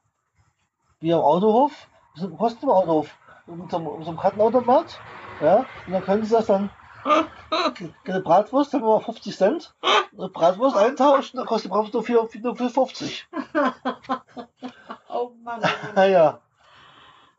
[1.00, 1.88] Wie am Autohof.
[2.16, 3.16] Sind kosten im Autohof.
[3.46, 5.00] Mit so einem Kartenautomat.
[5.42, 6.70] Ja, und dann können sie das dann.
[8.06, 9.74] Eine Bratwurst, dann wir 50 Cent.
[10.18, 12.26] Eine Bratwurst eintauschen, dann kostet die Bratwurst nur 4,
[15.10, 15.30] nur 4,50.
[15.30, 15.62] Oh Mann.
[15.96, 16.39] Naja,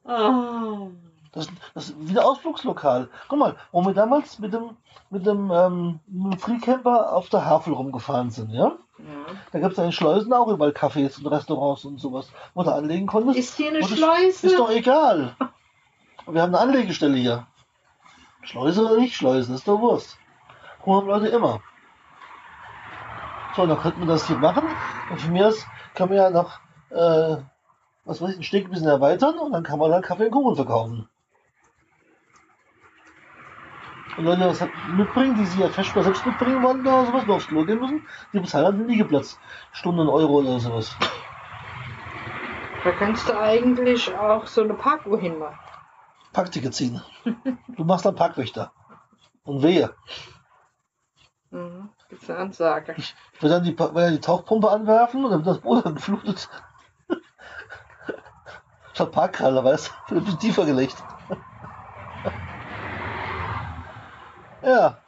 [0.05, 0.91] Oh.
[1.33, 3.11] das, das ist wie ein Ausflugslokal.
[3.29, 4.77] Guck mal, wo wir damals mit dem,
[5.11, 8.73] mit dem, ähm, mit dem Freecamper auf der Havel rumgefahren sind, ja?
[8.99, 9.05] Ja.
[9.53, 13.07] Da gibt es in Schleusen auch überall Cafés und Restaurants und sowas, wo du anlegen
[13.07, 13.39] konntest.
[13.39, 14.47] Ist hier eine das Schleuse?
[14.47, 15.37] Ist doch egal.
[16.27, 17.47] Wir haben eine Anlegestelle hier.
[18.43, 20.17] Schleuse oder nicht Schleuse, ist doch Wurst.
[20.87, 21.61] Haben Leute immer.
[23.55, 24.65] So, dann könnten wir das hier machen.
[25.11, 27.37] Und mir aus kann man ja noch, äh,
[28.09, 30.31] was weiß ich, ein Stück ein bisschen erweitern und dann kann man dann Kaffee und
[30.31, 31.09] Kuchen verkaufen.
[34.17, 34.67] Und Leute, was
[34.97, 38.09] mitbringen, die sie ja Feschbar selbst mitbringen wollen oder sowas, nur aufs Klo gehen müssen,
[38.33, 39.39] die bezahlen halt den Liegeplatz.
[39.73, 40.97] Stunde einen Euro oder sowas.
[42.83, 45.59] Da kannst du eigentlich auch so eine Parkuhr hinmachen.
[46.33, 47.03] Packticket ziehen.
[47.77, 48.73] Du machst dann Parkwächter.
[49.45, 49.95] Und wehe.
[51.51, 51.91] Mhm.
[52.09, 52.95] Gibt's eine Ansage.
[52.97, 55.95] Ich will dann die, will dann die Tauchpumpe anwerfen und dann wird das Boot dann
[55.95, 56.49] geflutet.
[58.99, 60.15] Statt Parkkralle, weißt du?
[60.17, 60.97] Wird ein bisschen tiefer gelegt.
[64.61, 64.99] ja.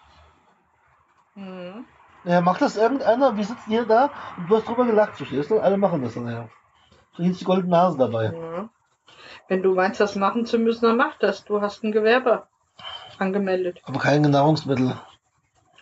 [1.35, 1.85] Mhm.
[2.23, 3.37] Ja, macht das irgendeiner?
[3.37, 5.59] Wir sitzen hier da und du hast drüber gelacht, verstehst du?
[5.59, 6.49] Alle machen das dann, ja.
[7.17, 8.27] Hieß die goldene Nase dabei.
[8.27, 8.69] Ja.
[9.49, 11.45] Wenn du meinst, das machen zu müssen, dann mach das.
[11.45, 12.47] Du hast ein Gewerbe
[13.19, 13.81] angemeldet.
[13.83, 14.95] Aber kein Nahrungsmittel.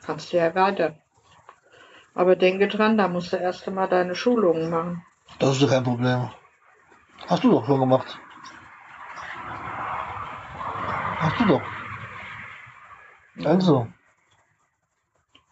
[0.07, 0.97] Kannst du ja erweitern.
[2.15, 5.05] Aber denke dran, da musst du erst einmal deine Schulungen machen.
[5.41, 6.31] Das ist doch kein Problem.
[7.27, 8.19] Hast du doch schon gemacht.
[11.19, 11.63] Hast du doch.
[13.45, 13.87] Also,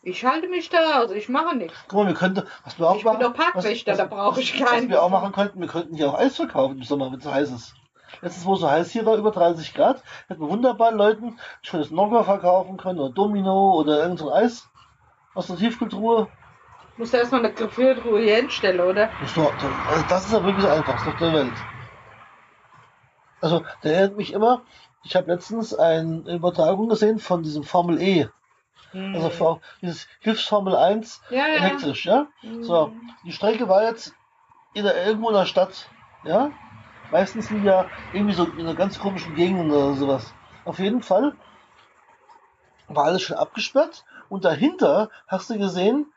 [0.02, 1.76] Ich halte mich da aus, ich mache nichts.
[1.88, 4.40] guck mal, wir könnten, was wir auch Ich bin machen, doch Parkwächter, was, da brauche
[4.40, 4.88] ich was keinen.
[4.88, 7.32] wir auch machen könnten, wir könnten hier auch Eis verkaufen im Sommer, wenn es so
[7.32, 7.74] heiß ist.
[8.22, 11.90] Letztens, wo es so heiß hier war, über 30 Grad, hätten wir wunderbar Leuten schönes
[11.90, 14.68] Nogger verkaufen können oder Domino oder irgend so Eis
[15.34, 16.28] aus der Tiefkühltruhe.
[16.96, 19.10] Musst du erstmal eine Gefriertruhe hier hinstellen, oder?
[19.20, 19.54] Das ist, doch,
[20.08, 21.52] das ist ja wirklich das Einfachste auf der Welt.
[23.40, 24.62] Also, der erinnert mich immer,
[25.02, 28.28] ich habe letztens eine Übertragung gesehen von diesem Formel E,
[28.92, 29.14] Hm.
[29.14, 31.54] also dieses Hilfsformel 1 ja, ja.
[31.56, 32.28] elektrisch, ja?
[32.40, 32.62] Hm.
[32.62, 32.92] So,
[33.24, 34.14] die Strecke war jetzt
[34.72, 35.90] in der, irgendwo in der Stadt,
[36.22, 36.52] ja?
[37.10, 40.34] Meistens sind ja irgendwie so in einer ganz komischen Gegend oder sowas.
[40.64, 41.36] Auf jeden Fall
[42.88, 46.12] war alles schon abgesperrt und dahinter hast du gesehen,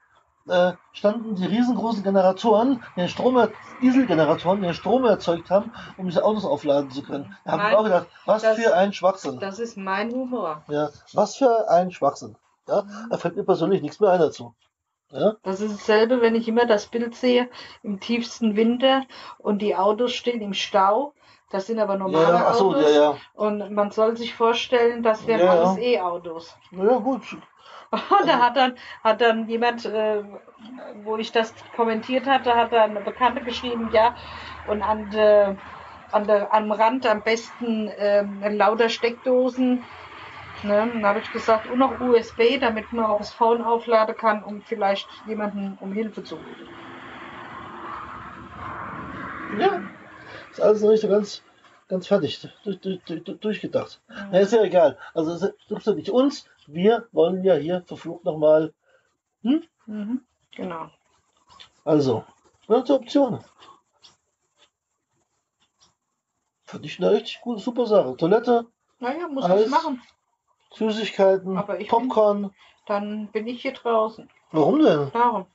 [0.49, 6.23] äh, standen die riesengroßen Generatoren, die Strom, er- Dieselgeneratoren, die Strom erzeugt haben, um diese
[6.25, 7.35] Autos aufladen zu können.
[7.45, 9.39] Da Nein, wir auch gedacht, was das- für ein Schwachsinn.
[9.39, 10.63] Das ist mein Humor.
[10.67, 12.35] Ja, was für ein Schwachsinn.
[12.67, 14.53] Ja, da fällt mir persönlich nichts mehr ein dazu.
[15.11, 17.49] Ja, Das ist dasselbe, wenn ich immer das Bild sehe,
[17.81, 19.05] im tiefsten Winter
[19.39, 21.13] und die Autos stehen im Stau.
[21.49, 22.83] Das sind aber normale ja, ja, so, Autos.
[22.83, 23.17] ja, ja.
[23.33, 25.51] Und man soll sich vorstellen, das wären Ja, ja.
[25.63, 26.55] alles E-Autos.
[26.69, 27.23] Naja, gut.
[28.25, 30.23] da hat dann, hat dann jemand, äh,
[31.03, 34.15] wo ich das kommentiert hatte, hat dann eine Bekannte geschrieben, ja,
[34.67, 35.55] und an der,
[36.11, 39.83] an der, am Rand am besten ähm, lauter Steckdosen.
[40.63, 40.89] Ne?
[40.93, 44.61] Dann habe ich gesagt, und noch USB, damit man auch das Phone aufladen kann, um
[44.61, 46.67] vielleicht jemanden um Hilfe zu rufen.
[49.59, 49.81] Ja.
[50.51, 51.41] Ist alles noch nicht so ganz,
[51.87, 53.99] ganz fertig, durch, durch, durch, durchgedacht.
[54.31, 54.97] Na, ist ja egal.
[55.13, 56.45] Also es trifft ja nicht uns.
[56.71, 58.73] Wir wollen ja hier verflucht nochmal.
[59.41, 60.21] Mhm.
[60.51, 60.89] Genau.
[61.83, 62.23] Also,
[62.67, 63.43] welche Optionen?
[66.65, 68.15] Fand ich eine richtig gute, super Sache.
[68.17, 68.67] Toilette,
[68.99, 69.65] Naja, muss Alles.
[69.65, 70.01] ich machen.
[70.73, 72.53] Süßigkeiten, Aber ich Popcorn.
[72.85, 74.29] Dann bin ich hier draußen.
[74.51, 75.09] Warum denn?
[75.11, 75.47] Darum.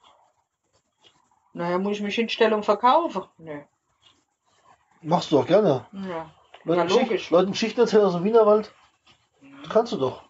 [1.53, 3.23] Naja, muss ich mich hinstellen und verkaufen?
[3.39, 3.61] Nö.
[5.03, 5.87] Machst du doch gerne.
[5.93, 6.31] Ja.
[6.65, 7.31] Leuten, Ja, Schicht, logisch.
[7.31, 8.73] Leuten Geschichten erzählen aus dem Wienerwald.
[9.69, 10.25] Kannst du doch.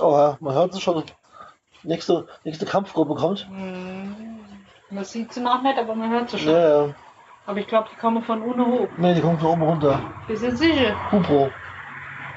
[0.00, 1.02] Oh ja, man hört es schon.
[1.82, 3.46] Nächste, nächste Kampfgruppe kommt.
[3.48, 4.40] Hm,
[4.90, 6.52] Man sieht sie noch nicht, aber man hört sie schon.
[6.52, 6.94] Ja, ja.
[7.46, 8.88] Aber ich glaube, die kommen von unten hoch.
[8.98, 10.00] Nee, die kommt von oben runter.
[10.26, 10.94] Wir sind sicher.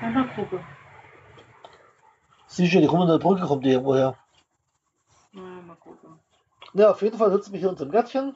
[0.01, 0.59] Ja, mal gucken.
[2.47, 4.15] Sicher, die kommen in der Brücke, kommt die irgendwo her.
[5.33, 6.19] Na, mal gucken.
[6.73, 8.35] Ja, auf jeden Fall sitzen wir hier in unserem Gärtchen.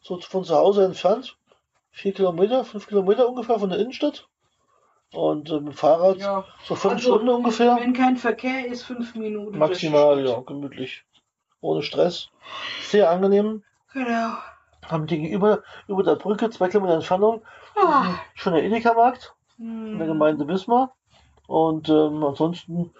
[0.00, 1.36] So von zu Hause entfernt.
[1.90, 4.26] Vier Kilometer, fünf Kilometer ungefähr von der Innenstadt.
[5.12, 7.76] Und äh, mit dem Fahrrad Ja, so fünf Also, Stunden ungefähr.
[7.76, 9.58] wenn kein Verkehr ist, fünf Minuten.
[9.58, 11.04] Maximal, ja, gemütlich.
[11.60, 12.30] Ohne Stress.
[12.82, 13.62] Sehr angenehm.
[13.92, 14.32] Genau.
[14.88, 17.42] Haben gegenüber über der Brücke, zwei Kilometer Entfernung,
[17.76, 20.12] Ah, schon der Edeka-Markt in der hm.
[20.14, 20.94] Gemeinde Wismar.
[21.46, 22.92] Und ähm, ansonsten,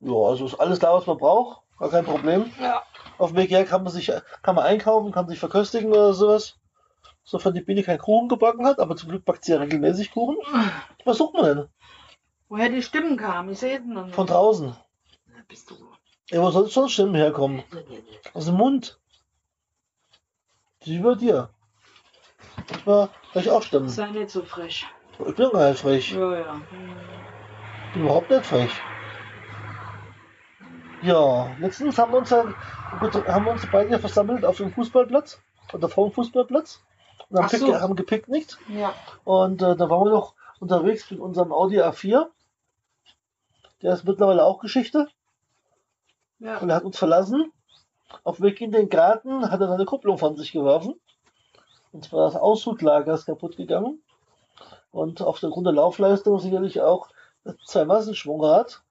[0.00, 1.62] ja, also ist alles da, was man braucht.
[1.78, 2.50] Gar kein Problem.
[2.60, 2.82] Ja.
[3.18, 6.56] Auf dem Weg her kann man sich kann man einkaufen, kann sich verköstigen oder sowas.
[7.28, 10.36] Sofern die Biene keinen Kuchen gebacken hat, aber zum Glück backt sie ja regelmäßig Kuchen.
[11.04, 11.68] Was sucht man denn?
[12.48, 14.14] Woher die Stimmen kamen, ich sehe es noch nicht.
[14.14, 14.76] Von draußen.
[15.26, 15.74] Na, bist du.
[16.30, 17.64] Ja, wo soll sonst Stimmen herkommen?
[18.32, 19.00] Aus dem Mund.
[20.84, 21.50] Die über dir.
[22.68, 23.88] Manchmal höre ich auch Stimmen.
[23.88, 24.86] Sei nicht so frech.
[25.18, 26.12] Ich bin gar nicht frech.
[26.12, 26.60] Ja, ja.
[27.88, 28.70] Ich bin überhaupt nicht frech.
[31.02, 32.44] Ja, letztens haben wir uns, ja,
[33.26, 35.42] haben wir uns beide versammelt auf dem Fußballplatz.
[35.72, 36.85] Oder vor dem Fußballplatz.
[37.30, 37.80] Und haben, so.
[37.80, 38.58] haben gepicknickt.
[38.68, 38.94] Ja.
[39.24, 42.26] Und äh, da waren wir noch unterwegs mit unserem Audi A4.
[43.82, 45.08] Der ist mittlerweile auch Geschichte.
[46.38, 46.58] Ja.
[46.58, 47.52] Und er hat uns verlassen.
[48.22, 50.94] Auf dem Weg in den Garten hat er seine Kupplung von sich geworfen.
[51.92, 54.02] Und zwar das Aushutlager ist kaputt gegangen.
[54.90, 57.08] Und auf der Grund der Laufleistung sicherlich auch
[57.66, 58.82] zwei Massenschwungrad.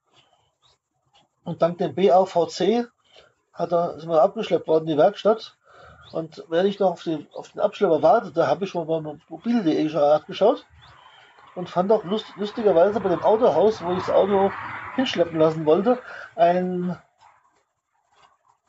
[1.43, 2.87] Und dank dem BAVC
[3.53, 5.55] hat er, sind wir abgeschleppt worden in die Werkstatt.
[6.15, 9.19] Und während ich noch auf den, auf den Abschlepper wartete, habe ich schon mal beim
[9.27, 10.65] mobil.de schon nachgeschaut.
[11.55, 14.49] Und fand auch lust, lustigerweise bei dem Autohaus, wo ich das Auto
[14.95, 16.01] hinschleppen lassen wollte,
[16.37, 16.97] ein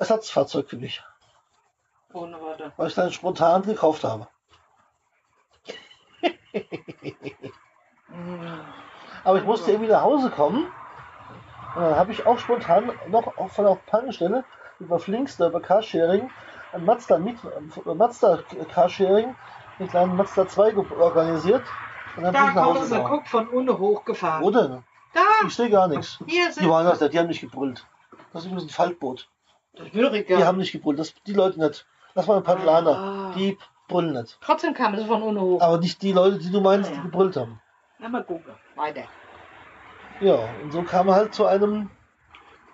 [0.01, 1.05] Ersatzfahrzeug für mich,
[2.13, 2.73] Ohne Worte.
[2.77, 4.27] weil ich dann spontan gekauft habe.
[9.23, 10.65] Aber ich musste irgendwie nach Hause kommen.
[11.77, 14.45] Und dann habe ich auch spontan noch auch von der Tankstelle
[14.81, 16.29] über Flinkster, über Carsharing,
[16.77, 18.39] ein Mazda, Miet, äh, Mazda
[18.73, 19.35] Carsharing,
[19.79, 21.63] einen kleinen Mazda 2 ge- organisiert.
[22.17, 23.07] Und dann Da ich nach kommt gefahren.
[23.09, 24.43] Guck von unten hochgefahren.
[24.45, 24.83] Wo denn?
[25.13, 26.19] Da, Ich sehe gar nichts.
[26.27, 27.87] hier Die sind waren das die haben nicht gebrüllt.
[28.33, 29.29] Das ist übrigens ein Faltboot.
[29.75, 30.37] das Würiger.
[30.37, 31.87] Die haben nicht gebrüllt, das, die Leute nicht.
[32.15, 32.97] Das waren Padlaner.
[32.97, 33.33] Ah.
[33.35, 33.59] Die
[33.89, 34.39] brüllen nicht.
[34.41, 35.61] Trotzdem kamen sie von unten hoch.
[35.61, 36.97] Aber nicht die Leute, die du meinst, Ja.
[36.97, 37.61] die gebrüllt haben.
[37.99, 38.55] Na, mal gucken.
[38.75, 39.05] Weiter.
[40.21, 41.91] Ja, und so kam er halt zu einem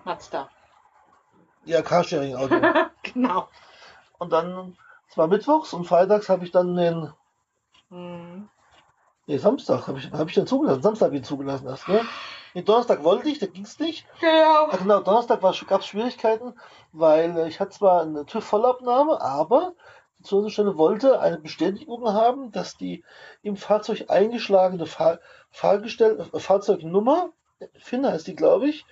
[0.05, 0.49] Mazda.
[1.65, 2.57] ja, Carsharing-Auto.
[3.03, 3.49] genau.
[4.23, 4.77] Und dann,
[5.09, 7.13] es war mittwochs und freitags habe ich dann den,
[7.91, 8.49] Mhm.
[9.27, 10.83] nee, Samstag habe ich, hab ich den zugelassen.
[10.83, 12.07] Samstag habe ich ihn zugelassen erst, ne?
[12.55, 14.07] Nee, Donnerstag wollte ich, da ging es nicht.
[14.21, 14.69] Genau.
[14.71, 16.55] Ah, genau, Donnerstag gab es Schwierigkeiten,
[16.93, 19.75] weil ich hatte zwar eine TÜV-Vollabnahme, aber
[20.19, 23.05] die Zulassungsstelle wollte eine Bestätigung haben, dass die
[23.43, 25.19] im Fahrzeug eingeschlagene Fahr
[25.51, 27.31] Fahrgestell äh, Fahrzeugnummer,
[27.79, 28.87] Finn heißt die, glaube ich,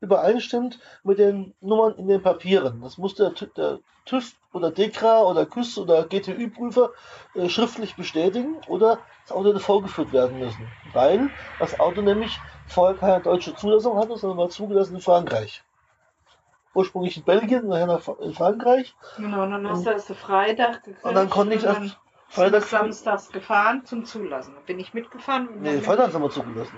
[0.00, 2.80] übereinstimmt mit den Nummern in den Papieren.
[2.80, 6.90] Das musste der, der TÜV oder DEKRA oder KÜS oder GTÜ-Prüfer
[7.34, 10.66] äh, schriftlich bestätigen oder das Auto hätte vorgeführt werden müssen.
[10.92, 15.62] Weil das Auto nämlich vorher keine deutsche Zulassung hatte, sondern war zugelassen in Frankreich.
[16.74, 18.94] Ursprünglich in Belgien, nachher in Frankreich.
[19.16, 21.04] Genau, und dann hast du erst Freitag gekriegt.
[21.04, 22.62] Und dann konnte ich erst Freitag.
[22.64, 24.54] samstags gefahren zum Zulassen.
[24.66, 25.48] Bin ich mitgefahren.
[25.60, 26.76] Nee, Freitags haben wir zugelassen.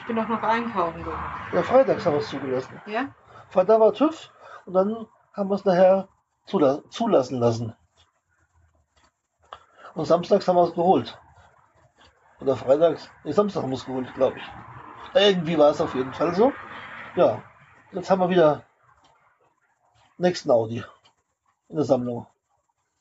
[0.00, 1.24] Ich bin auch noch einkaufen gegangen.
[1.52, 2.80] Ja, freitags haben wir es zugelassen.
[2.86, 3.08] Ja?
[3.50, 4.30] Freitag war TÜV
[4.66, 6.08] und dann haben wir es nachher
[6.46, 7.74] zula zulassen lassen.
[9.94, 11.18] Und samstags haben wir es geholt.
[12.40, 14.44] Oder freitags, nee, Samstag haben wir es geholt, glaube ich.
[15.14, 16.52] Irgendwie war es auf jeden Fall so.
[17.16, 17.42] Ja,
[17.92, 18.62] jetzt haben wir wieder
[20.18, 20.84] nächsten Audi
[21.68, 22.26] in der Sammlung.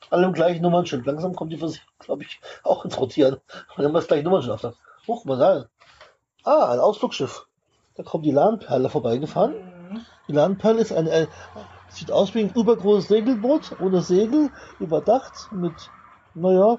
[0.09, 1.05] Alle im gleichen Nummernschild.
[1.05, 3.35] Langsam kommt die Versicherung, glaube ich, auch ins Rotieren.
[3.35, 4.73] Und dann haben wir das gleiche Nummernschild auf der.
[5.07, 5.65] Hoch, mal da.
[6.47, 7.45] Ah, ein Ausflugsschiff.
[7.95, 9.53] Da kommt die Lahnperle vorbeigefahren.
[10.29, 11.27] Die Lahnperle ist ein, ein
[11.89, 15.73] sieht aus wie ein übergroßes Segelboot, ohne Segel, überdacht, mit,
[16.35, 16.77] naja,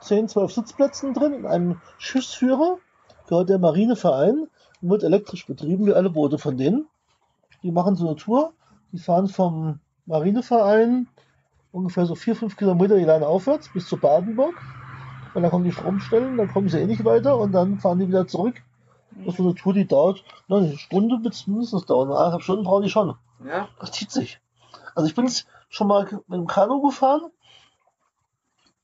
[0.00, 2.78] 10, 12 Sitzplätzen drin, in einem Schiffsführer,
[3.26, 4.46] gehört der Marineverein
[4.80, 6.86] und wird elektrisch betrieben, wie alle Boote von denen.
[7.64, 8.52] Die machen so eine Tour,
[8.92, 11.08] die fahren vom Marineverein
[11.72, 14.54] ungefähr so 4, 5 Kilometer die Leine aufwärts bis zu Badenburg.
[15.34, 18.06] Und dann kommen die Stromstellen, dann kommen sie eh nicht weiter und dann fahren die
[18.06, 18.62] wieder zurück.
[19.24, 22.10] Das ist so eine Tour, die dauert, na, eine Stunde wird es mindestens dauern.
[22.10, 23.14] Eineinhalb Stunden brauchen die schon.
[23.44, 23.68] Ja.
[23.78, 24.40] Das zieht sich.
[24.94, 27.30] Also ich bin jetzt schon mal mit dem Kanu gefahren.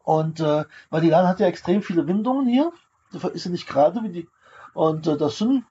[0.03, 2.73] Und äh, weil die Lahn hat ja extrem viele Windungen hier.
[3.33, 4.29] Ist ja nicht gerade wie die.
[4.75, 5.65] Und äh, das sind.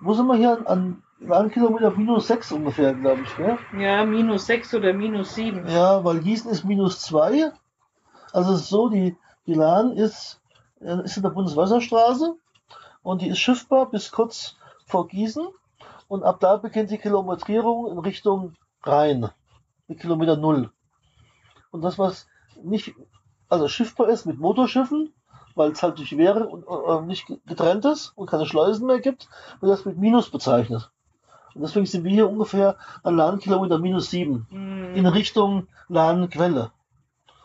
[0.00, 0.68] Wo sind wir hier?
[0.68, 3.36] An Lahnkilometer minus 6 ungefähr, glaube ich.
[3.36, 3.58] Gell?
[3.76, 5.66] ja, minus 6 oder minus 7.
[5.66, 7.50] Ja, weil Gießen ist minus 2.
[8.32, 9.16] Also es ist so, die,
[9.46, 10.40] die Lahn ist,
[10.80, 12.36] äh, ist in der Bundeswasserstraße
[13.02, 14.56] und die ist schiffbar bis kurz
[14.86, 15.46] vor Gießen.
[16.08, 19.28] und ab da beginnt die Kilometrierung in Richtung Rhein.
[19.88, 20.70] Mit Kilometer Null.
[21.70, 22.26] Und das, was
[22.62, 22.94] nicht,
[23.48, 25.12] also schiffbar ist mit Motorschiffen,
[25.54, 29.28] weil es halt durch Wehre und, äh, nicht getrennt ist und keine Schleusen mehr gibt,
[29.60, 30.90] wird das mit Minus bezeichnet.
[31.54, 35.06] Und deswegen sind wir hier ungefähr an Lahnkilometer minus sieben in Mhm.
[35.06, 36.70] Richtung Lahnquelle.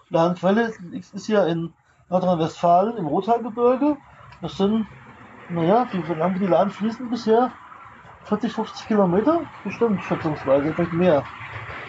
[0.10, 1.74] Lahnquelle ist, ist ja in
[2.10, 3.98] Nordrhein-Westfalen im Rothaargebirge.
[4.42, 4.86] Das sind,
[5.50, 7.52] naja, wie wie lang die Lahn fließen bisher?
[8.26, 9.46] 40, 50 Kilometer?
[9.64, 11.24] Bestimmt, schätzungsweise, vielleicht mehr.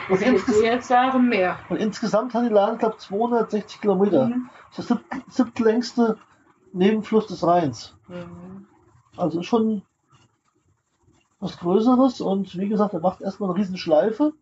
[0.09, 1.59] Und, Ich insges jetzt sagen mehr.
[1.69, 4.27] und insgesamt hat die Lahn, glaube ich, 260 Kilometer.
[4.27, 4.51] Mhm.
[4.71, 6.19] Das ist der sieb siebtlängste
[6.73, 7.95] Nebenfluss des Rheins.
[8.09, 8.67] Mhm.
[9.17, 9.83] Also schon
[11.41, 14.33] was Größeres und wie gesagt, er macht erstmal eine riesen Schleife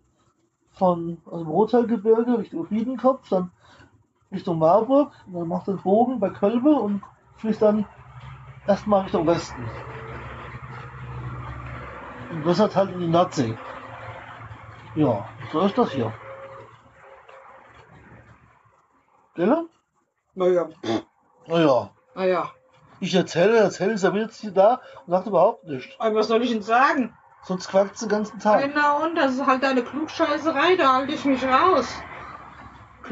[0.70, 3.50] von dem Rothaargebirge Richtung Biedenkopf, dann
[4.30, 7.02] Richtung Marburg, und dann macht er einen Bogen bei Kölbe und
[7.36, 7.84] fließt dann
[8.66, 9.70] erstmal Richtung Westen.
[12.28, 13.58] Und das hat halt in die Nordsee.
[14.94, 16.14] Ja, so ist das hier.
[19.34, 19.66] Gell?
[20.34, 20.68] Naja.
[21.46, 22.52] Naja, Naja.
[23.00, 25.94] ich erzähle, erzähle, ist er wieder sie da und sagt überhaupt nichts.
[25.98, 27.14] Aber was soll ich denn sagen?
[27.42, 28.64] Sonst quackt den ganzen Tag.
[28.64, 32.02] Genau, und das ist halt eine Klugscheißerei, da halte ich mich raus.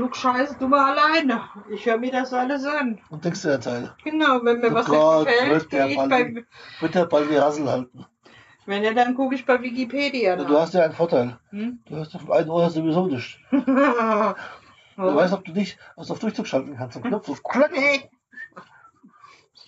[0.01, 1.43] Klugscheiße, du mal alleine.
[1.71, 2.99] Ich höre mir das alles an.
[3.11, 3.95] Und denkst du der Teil.
[4.03, 6.45] Genau, wenn mir Oh was Gott, nicht gefällt, gehe ich Ball- bei,
[6.81, 8.07] Wird der Ball die Rassel halten.
[8.65, 11.39] wenn ja, dann gucke ich bei Wikipedia Ja, du hast ja einen Vorteil.
[11.51, 11.81] Hm?
[11.85, 13.39] Du hast auf einen Ohr sowieso nicht.
[14.97, 16.97] Du weißt, ob du nicht was auf Durchzug schalten kannst.
[16.99, 17.71] Am Knopf auf Klack.
[17.73, 18.11] nee.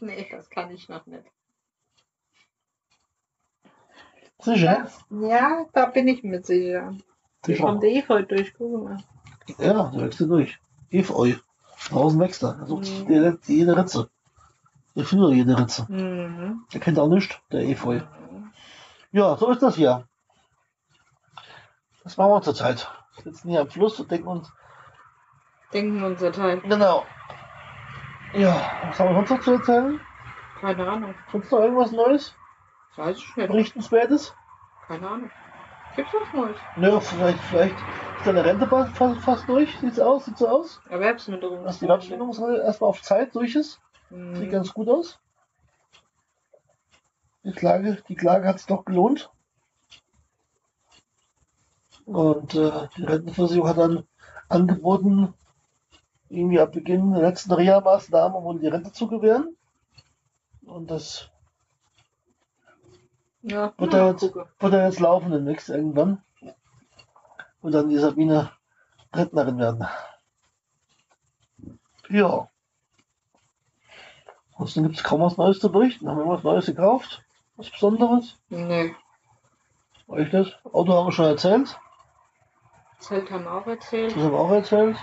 [0.00, 1.24] nee, das kann ich noch nicht.
[4.40, 4.88] Sicher?
[5.08, 6.94] Ja, da bin ich mir sicher.
[7.46, 7.64] Sicher.
[7.64, 8.52] kommt der Efeu durch?
[8.52, 8.98] Guck mal.
[9.59, 10.59] Ja, du wächst hier durch.
[10.90, 11.35] Efeu.
[11.90, 12.57] Draußen wächst er.
[12.61, 13.07] Er sucht Mhm.
[13.09, 14.09] die, die, jede Ritze.
[14.94, 15.87] Der findet jede Ritze.
[15.88, 16.64] Mhm.
[16.72, 18.00] Der kennt auch nichts, der Efeu.
[19.11, 20.07] Ja, so ist das hier.
[22.05, 22.90] Das machen wir zurzeit.
[23.16, 24.52] Wir sitzen hier am Fluss und denken uns,
[25.72, 26.61] Denken unser Teil.
[26.61, 27.05] genau.
[28.35, 30.00] Ja, was haben wir sonst noch zu erzählen?
[30.61, 31.14] Keine Ahnung.
[31.31, 32.35] Sonst noch irgendwas Neues?
[32.96, 33.48] Weiß ich nicht.
[33.48, 34.35] Berichtenswertes?
[34.87, 35.31] Keine Ahnung.
[35.96, 36.57] Gibt's was Neues?
[36.76, 39.76] Nö, vielleicht, vielleicht ist deine Rente fast, fast, durch.
[39.78, 40.24] Sieht's aus?
[40.24, 40.81] Sieht so aus?
[40.88, 41.64] Erwerbsminderung.
[41.64, 43.81] Dass die Abstimmung erstmal auf Zeit durch ist.
[44.11, 44.50] Sieht Mhm.
[44.50, 45.18] ganz gut aus.
[47.44, 49.31] Die Klage, die Klage hat es doch gelohnt.
[52.07, 54.05] Und äh, die Rentenversicherung hat dann
[54.48, 55.35] angeboten,
[56.28, 59.57] irgendwie ab Beginn der letzten Reha-Maßnahme wohl die Rente zu gewähren.
[60.64, 61.31] Und das
[63.42, 66.22] Ja, Wird er jetzt- wird er jetzt laufen demnächst irgendwann.
[67.61, 68.50] Und dann die Sabine
[69.14, 69.87] Rentnerin werden.
[72.09, 72.48] Ja.
[74.52, 76.09] Ansonsten gibt es kaum was Neues zu berichten.
[76.09, 77.24] Haben wir was Neues gekauft?
[77.57, 78.38] Was Besonderes?
[78.48, 78.94] Nee.
[80.09, 80.48] Euch das?
[80.72, 81.78] Auto haben wir schon erzählt.
[82.98, 84.14] Zelt haben wir auch erzählt.
[84.14, 84.96] Das haben wir auch erzählt.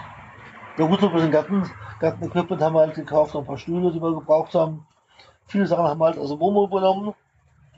[0.78, 4.02] Ja gut, so ein bisschen Garten, Gartenequipment haben wir halt gekauft, ein paar Stühle, die
[4.02, 4.88] wir gebraucht haben.
[5.48, 7.14] Viele Sachen haben wir halt aus dem Momo übernommen,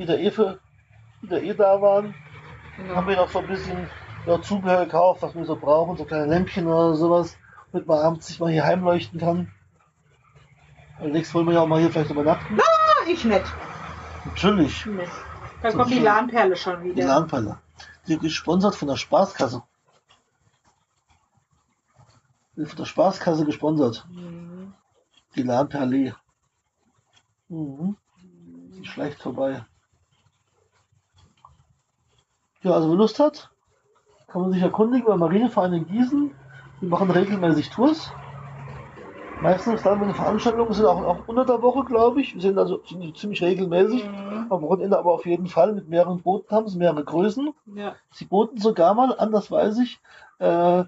[0.05, 0.59] die eh, für,
[1.21, 2.13] die da eh da waren.
[2.77, 2.95] Genau.
[2.95, 3.89] haben wir noch so ein bisschen
[4.25, 7.37] ja, Zubehör gekauft, was wir so brauchen, so kleine Lämpchen oder sowas,
[7.71, 9.51] damit man abends sich mal hier heimleuchten kann.
[10.99, 12.59] Allerdings wollen wir ja auch mal hier vielleicht übernachten.
[12.59, 13.45] Ah, ich nicht.
[14.25, 15.07] Natürlich, Nee.
[15.61, 17.19] Da kommt die Lahnperle schon die wieder.
[18.05, 19.63] Die wird gesponsert von der Spaßkasse.
[22.55, 24.07] Die von der Spaßkasse gesponsert.
[24.09, 24.73] Mhm.
[25.35, 26.15] Die Lahnperle.
[27.49, 27.95] Mhm.
[28.75, 29.65] Die schleicht vorbei.
[32.63, 33.49] Ja, also wer Lust hat,
[34.27, 36.31] kann man sich erkundigen beim Marineverein in Gießen.
[36.81, 38.11] Die machen regelmäßig Tours.
[39.39, 42.35] Meistens dann, wenn Veranstaltungen sind, auch, auch unter der Woche, glaube ich.
[42.35, 44.03] Wir sind also ziemlich, regelmäßig.
[44.05, 44.47] Mhm.
[44.51, 47.51] Am Wochenende aber auf jeden Fall mit mehreren Booten haben sie mehrere Größen.
[47.75, 47.95] Ja.
[48.11, 49.99] Sie boten sogar mal, anders weiß ich,
[50.39, 50.83] äh,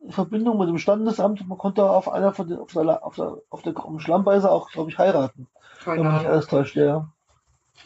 [0.00, 3.36] in Verbindung mit dem Standesamt, man konnte auf einer von den, auf der, auf der,
[3.50, 5.48] auf der Schlammbeißer auch, glaube ich, heiraten.
[5.84, 6.32] Wenn Keine mich nicht Ahnung.
[6.32, 7.08] alles täuscht, ja.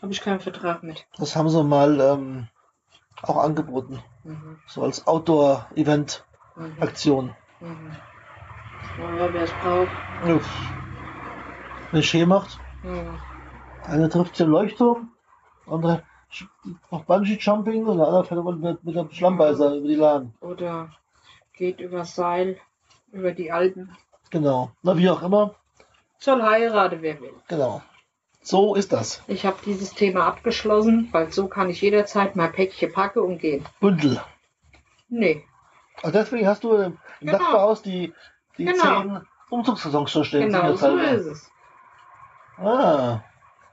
[0.00, 1.06] Habe ich keinen Vertrag mit.
[1.18, 2.48] Das haben sie mal ähm,
[3.22, 4.02] auch angeboten.
[4.24, 4.58] Mhm.
[4.66, 7.34] So als Outdoor-Event-Aktion.
[7.60, 7.68] Mhm.
[7.68, 7.96] Mhm.
[8.96, 9.96] Naja, wer es braucht.
[10.24, 10.40] Ja.
[11.90, 13.18] Wenn Schee macht, Mhm.
[13.82, 15.10] einer trifft den Leuchtturm,
[15.66, 16.02] andere
[16.90, 20.32] macht Bungee-Jumping und der andere fährt mit, mit dem Schlammbeißer über die Lahn.
[20.40, 20.90] Oder
[21.52, 22.58] geht über Seil,
[23.10, 23.96] über die Alpen.
[24.30, 24.70] Genau.
[24.82, 25.54] Na, wie auch immer.
[26.18, 27.34] Soll heiraten, wer will.
[27.48, 27.82] Genau.
[28.42, 29.22] So ist das.
[29.28, 33.64] Ich habe dieses Thema abgeschlossen, weil so kann ich jederzeit mein Päckchen packen und gehen.
[33.80, 34.20] Bündel.
[35.08, 35.44] Nee,
[36.02, 37.32] Also deswegen hast du im Genau.
[37.38, 38.12] Nachbarhaus die,
[38.58, 39.02] die Genau.
[39.02, 39.20] zehn
[39.50, 40.46] Umzugssaisons schon stehen.
[40.46, 41.52] genau so ist es.
[42.56, 43.20] Ah.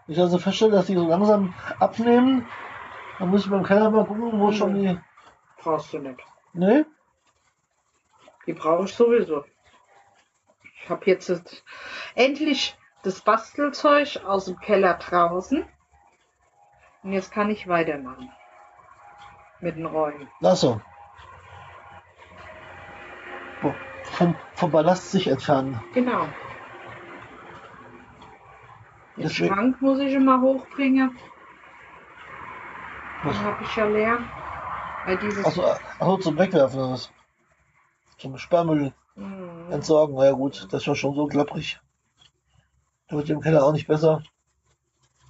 [0.08, 2.46] Ich also feststelle, dass die so langsam abnehmen
[3.20, 4.98] Dann muss ich beim Keller mal gucken, wo schon die.
[5.58, 6.20] Brauchst du nicht.
[6.54, 6.86] Ne?
[8.48, 9.44] Die brauche ich sowieso.
[10.84, 11.64] Ich habe jetzt
[12.16, 15.66] endlich das Bastelzeug aus dem Keller draußen.
[17.04, 18.32] Und jetzt kann ich weitermachen.
[19.62, 20.30] Mit den Räumen.
[20.42, 20.82] Achso.
[24.04, 25.80] Vom, vom Ballast sich entfernen.
[25.94, 26.28] Genau.
[29.16, 31.18] Den Deswegen- Schrank muss ich immer hochbringen.
[33.24, 34.20] Den habe ich ja leer.
[35.06, 35.46] Weil dieses.
[35.46, 37.12] Achso, achso, zum Wegwerfen oder was?
[38.18, 39.72] Zum Sperrmüll Mhm.
[39.72, 40.16] entsorgen.
[40.16, 41.80] Na ja gut, das ist ja schon so klapprig.
[43.10, 44.24] Da wird im Keller auch nicht besser.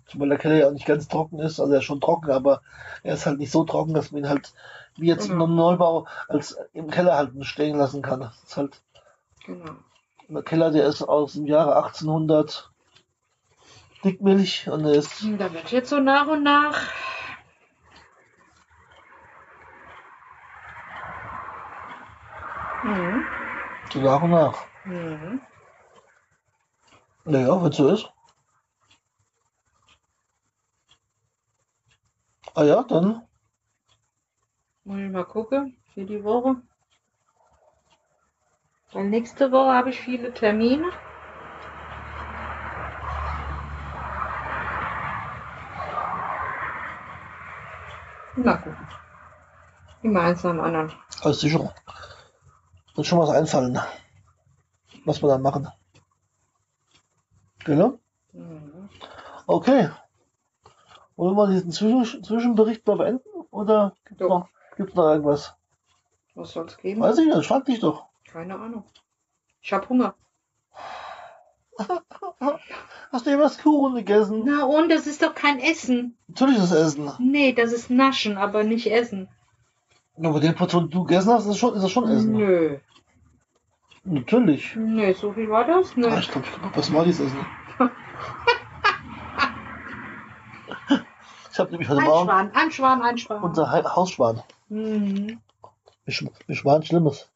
[0.07, 1.59] Zumal der Keller ja auch nicht ganz trocken ist.
[1.59, 2.61] Also er ist schon trocken, aber
[3.03, 4.53] er ist halt nicht so trocken, dass man ihn halt
[4.97, 5.45] wie jetzt Genau.
[5.45, 8.21] im Neubau als im Keller halt stehen lassen kann.
[8.21, 8.81] Das ist halt
[9.45, 9.71] Genau.
[10.27, 12.71] der Keller, der ist aus dem Jahre 1800
[14.03, 16.77] Dickmilch und er ist Und Da wird jetzt so nach und nach.
[22.83, 23.25] Mhm.
[23.91, 24.57] so nach und nach.
[24.85, 25.41] Mhm.
[27.29, 28.09] Naja, wenn so ist.
[32.55, 33.21] Ah ja, dann
[34.83, 36.55] Muss ich mal gucken für die Woche.
[38.93, 40.89] Weil nächste Woche habe ich viele Termine.
[48.37, 48.73] Na gut.
[50.01, 50.91] Immer eins nach dem anderen.
[51.21, 51.71] als Sicherung.
[52.95, 53.79] Wird schon was einfallen.
[55.05, 55.67] Was wir dann machen.
[57.69, 57.99] Genau?
[58.33, 58.89] Mhm.
[59.45, 59.89] Okay.
[61.15, 63.29] Wollen wir diesen Zwischen Zwischenbericht mal beenden?
[63.51, 64.29] Oder gibt's Doch.
[64.29, 65.53] noch, gibt's noch irgendwas?
[66.33, 66.99] Was soll es geben?
[66.99, 68.07] Weiß ich nicht, frag dich doch.
[68.31, 68.85] Keine Ahnung.
[69.61, 70.15] Ich habe Hunger.
[73.11, 74.41] Hast du jemals Kuchen gegessen?
[74.45, 76.17] Na und, das ist doch kein Essen.
[76.27, 77.11] Natürlich ist es Essen.
[77.19, 79.29] Nee, das ist Naschen, aber nicht Essen.
[80.17, 82.31] Bei den Portionen, die du gegessen hast, ist es schon, ist es schon Essen.
[82.31, 82.79] Nö.
[84.05, 84.75] Natürlich.
[84.75, 85.95] Nee, so viel war das?
[85.95, 86.07] Nö.
[86.07, 87.45] Ah, ich glaube, ich glaube, was war dieses Essen?
[91.51, 93.43] Ich habe nämlich heute Ein Morgen Schwan, ein Schwan, ein Schwan.
[93.43, 94.43] unser Ha- Hausschwan.
[94.69, 95.39] Mhm.
[96.05, 97.29] Wir, sch wir schwan Schlimmes.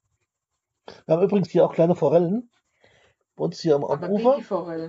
[1.05, 2.49] Wir haben übrigens hier auch kleine Forellen.
[3.35, 4.37] Bei uns hier am, am Ufer.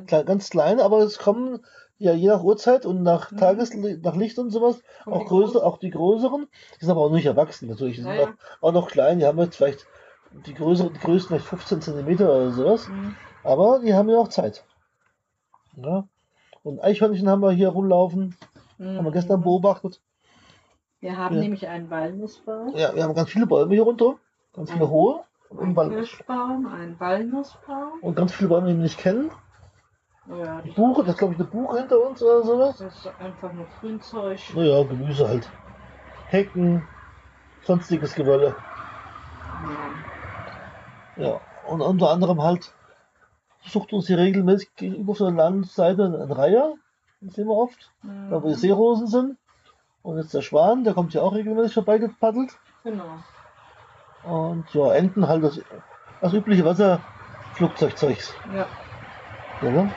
[0.06, 1.64] Ganz kleine, aber es kommen
[1.98, 3.36] ja je nach Uhrzeit und nach Mhm.
[3.38, 6.46] Tageslicht, nach Licht und sowas Kommen auch die größer, auch die größeren.
[6.76, 7.96] Die sind aber auch nicht erwachsen natürlich.
[7.96, 8.34] Die sind Ja, ja.
[8.60, 9.18] auch, auch noch klein.
[9.18, 9.86] Die haben jetzt vielleicht
[10.46, 12.88] die größeren, die größten vielleicht 15 Zentimeter oder sowas.
[12.88, 13.16] Mhm.
[13.44, 14.64] Aber die haben ja auch Zeit.
[15.76, 16.04] Ja.
[16.62, 18.36] Und Eichhörnchen haben wir hier rumlaufen.
[18.78, 19.44] Haben wir gestern Mhm.
[19.44, 20.00] beobachtet.
[21.00, 21.42] Wir haben Ja.
[21.42, 24.14] nämlich einen Walnussbaum, Ja, wir haben ganz viele Bäume hier runter.
[24.54, 24.90] Ganz viele Mhm.
[24.90, 25.20] hohe.
[25.50, 28.00] Und, Wal- Kirschbaum, einen Walnussbaum.
[28.00, 29.30] und ganz viele Bäume, die wir nicht kennen.
[30.26, 32.78] Ja, die- Buche, das ist glaube ich eine Buche hinter uns oder sowas.
[32.78, 34.40] das ist einfach nur Grünzeug.
[34.54, 35.48] Naja, Gemüse halt.
[36.28, 36.82] Hecken,
[37.64, 38.54] sonstiges Gewölle.
[41.16, 41.24] Ja.
[41.24, 42.72] Ja, und unter anderem halt
[43.66, 46.74] sucht uns hier regelmäßig gegenüber auf der Landseite ein Reiher.
[47.20, 47.90] Das sehen wir oft,
[48.30, 48.58] da wo die Mhm.
[48.58, 49.36] Seerosen sind.
[50.02, 52.50] Und jetzt der Schwan, der kommt hier auch regelmäßig vorbeigepaddelt.
[52.82, 53.18] Genau.
[54.24, 55.60] Und ja, Enten halt das,
[56.20, 58.34] das übliche Wasserflugzeugzeugs.
[58.54, 58.66] Ja.
[59.62, 59.90] Ja, ne?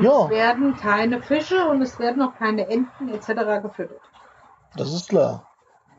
[0.00, 0.24] Ja.
[0.24, 3.62] Es werden keine Fische und es werden auch keine Enten etc.
[3.62, 4.00] gefüttert.
[4.76, 5.48] das ist klar.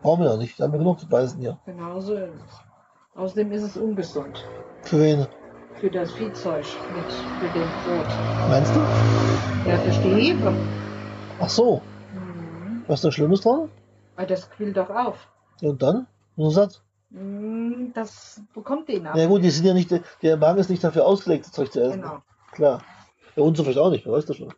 [0.01, 1.57] Brauchen wir ja nicht, da haben wir genug zu beißen hier.
[1.65, 2.61] Genauso ist es.
[3.15, 4.45] Außerdem ist es ungesund
[4.83, 5.27] Für wen?
[5.79, 8.07] Für das Viehzeug mit für den Brot.
[8.49, 8.79] Meinst du?
[9.69, 10.53] Ja, durch die Hefe.
[11.39, 11.81] Ach so,
[12.13, 12.83] Mhm.
[12.87, 13.69] was ist da Schlimmes dran?
[14.15, 15.27] Weil das quillt doch auf.
[15.61, 16.07] Ja, Und dann?
[16.37, 16.81] Nur satt?
[17.09, 19.15] Mhm, Das bekommt den ab.
[19.15, 21.81] Ja gut, die sind ja nicht, der Magen ist nicht dafür ausgelegt, das Zeug zu
[21.81, 22.01] essen.
[22.01, 22.21] Genau.
[22.51, 22.81] Klar.
[23.35, 24.53] Der Hund so vielleicht auch nicht, wer weiß das schon.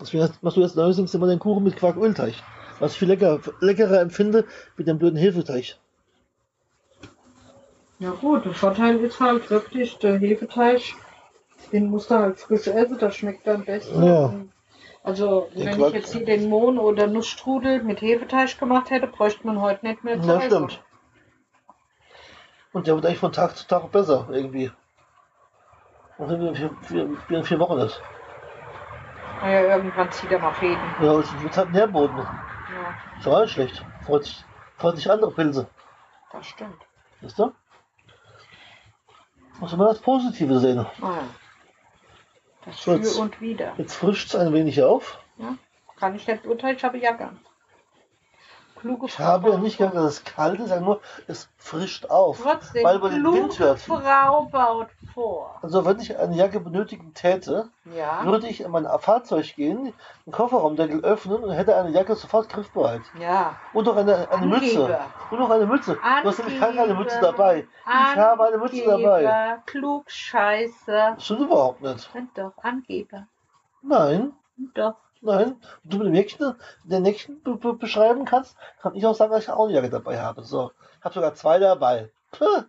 [0.00, 2.34] Deswegen machst du jetzt neuerdings immer den Kuchen mit Quarkölteig.
[2.80, 4.44] Was ich viel lecker, leckerer empfinde
[4.76, 5.76] mit dem blöden Hefeteig.
[7.98, 10.80] Ja gut, der Vorteil ist halt wirklich der Hefeteig,
[11.72, 14.02] den musst du halt frisch essen, das schmeckt am besten.
[14.04, 14.34] Ja.
[15.02, 19.06] Also Den wenn Quark- ich jetzt hier den Mohn oder Nussstrudel mit Hefeteig gemacht hätte,
[19.06, 20.68] bräuchte man heute nicht mehr zu Ja, essen.
[20.68, 20.82] stimmt.
[22.72, 24.72] Und der wird eigentlich von Tag zu Tag besser, irgendwie.
[26.18, 28.00] Auch wenn wir vier, vier, vier, vier Wochen ist.
[29.40, 30.78] Naja, irgendwann zieht er mal Fäden.
[31.00, 32.16] Ja, es wird halt Nährboden.
[32.18, 32.26] Ja,
[33.18, 33.84] Ist doch auch nicht schlecht.
[34.06, 34.44] Freut sich,
[34.78, 35.68] freut sich andere Pilze.
[36.32, 36.78] das stimmt.
[37.20, 37.52] Wisst ihr?
[39.64, 40.84] Muss man das Positive sehen.
[41.00, 41.24] Ja.
[42.66, 43.72] Das So, jetzt- und wieder.
[43.78, 45.18] Jetzt frischt es ein wenig auf.
[45.38, 45.56] Ja?
[45.96, 47.30] Kann ich nicht beurteilen, ich habe Jacke.
[48.84, 52.42] Kluge Ich habe ja nicht gesagt, dass es kalt ist, sage nur, es frischt auf.
[52.42, 53.80] Trotzdem, weil man den Wind hört.
[53.80, 55.58] Frau baut vor.
[55.62, 58.26] Also wenn ich eine Jacke benötigen täte, Ja.
[58.26, 59.94] würde ich in mein Fahrzeug gehen,
[60.26, 63.00] den Kofferraumdeckel öffnen und hätte eine Jacke sofort griffbereit.
[63.18, 63.56] Ja.
[63.72, 65.00] Und auch eine, eine Mütze.
[65.30, 65.94] Und auch eine Mütze.
[65.94, 67.66] Du hast nämlich keine, Mütze dabei.
[67.86, 69.26] Ich habe eine Mütze dabei.
[69.26, 71.12] Angeber, Klugscheißer.
[71.14, 72.10] Das stimmt überhaupt nicht.
[72.34, 73.26] Doch Angeber.
[73.80, 74.34] Nein,
[74.74, 74.96] Doch.
[75.24, 75.60] Nein.
[75.82, 76.54] Wenn du mit dem Nächsten,
[76.84, 79.90] den nächsten be be beschreiben kannst, kann ich auch sagen, dass ich auch eine Jacke
[79.90, 80.42] dabei habe.
[80.42, 80.72] So.
[80.98, 82.10] Ich habe sogar zwei dabei.
[82.32, 82.64] Puh.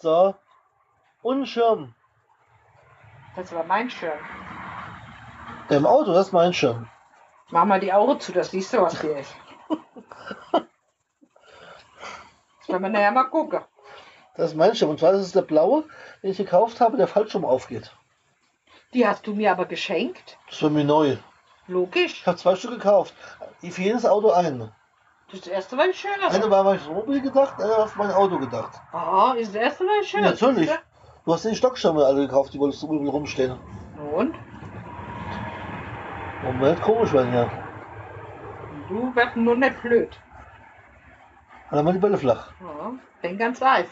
[0.00, 0.34] So.
[1.22, 1.94] Und einen Schirm.
[3.36, 4.18] Das war mein Schirm.
[5.68, 6.88] Im Auto, das ist mein Schirm.
[7.50, 9.34] Mach mal die Augen zu, das siehst du, was hier ist.
[12.60, 13.60] Das können wir nachher mal gucken.
[14.34, 14.90] Das ist mein Schirm.
[14.90, 15.84] Und zwar ist der blaue,
[16.22, 17.96] den ich gekauft habe, der Fallschirm aufgeht.
[18.94, 20.38] Die hast du mir aber geschenkt.
[20.48, 21.16] Das war mir neu.
[21.66, 22.20] Logisch.
[22.20, 23.14] Ich habe zwei Stück gekauft.
[23.60, 24.72] Für jedes Auto einen.
[25.30, 26.10] Das erste war schön.
[26.26, 28.80] Eine war für Mobil gedacht, eine war für mein Auto gedacht.
[28.92, 30.22] Ah, ist das erste war schön.
[30.22, 30.70] Natürlich.
[31.26, 33.58] Du hast den Stockschirme alle gekauft, die wolltest du überall rumstehen.
[34.14, 34.34] Und?
[36.42, 37.50] Moment, komisch werden ja.
[38.88, 40.18] Du wirst nur nicht blöd.
[41.70, 42.52] Halt mal die Bälle flach.
[42.60, 43.88] Ja, bin ganz Eis.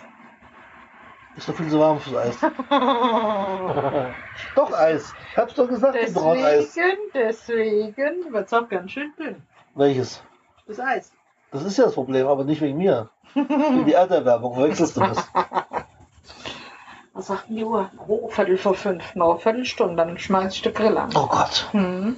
[1.36, 2.36] Ist doch viel zu warm fürs Eis.
[4.54, 5.12] doch Eis.
[5.30, 6.72] Ich hab's doch gesagt, die Brauneis.
[6.74, 9.42] deswegen, deswegen wird es auch ganz schön dünn.
[9.74, 10.22] Welches?
[10.66, 11.12] Das Eis.
[11.50, 13.10] Das ist ja das Problem, aber nicht wegen mir.
[13.34, 14.54] Wegen die Erderwärmung.
[14.54, 15.28] Verwechselst du das?
[17.12, 17.90] Was sagt denn die Uhr?
[18.08, 19.14] Oh, Viertel vor fünf.
[19.14, 21.10] Noch eine Viertelstunde, dann schmeiß ich den Grill an.
[21.14, 21.68] Oh Gott.
[21.72, 22.16] Hm.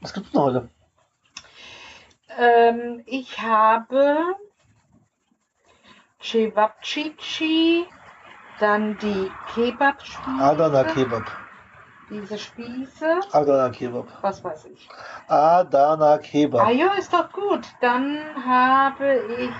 [0.00, 0.68] Was gibt's denn heute?
[2.38, 4.36] Ähm, ich habe
[6.24, 7.86] Cevapcici,
[8.58, 10.42] dann die Kebab-Spieße.
[10.42, 11.30] Adana Kebab.
[12.08, 13.20] Diese Spieße.
[13.32, 14.08] Adana Kebab.
[14.22, 14.88] Was weiß ich.
[15.28, 16.68] Adana Ah Kebab.
[16.70, 17.66] ja, ist doch gut.
[17.80, 19.50] Dann habe ich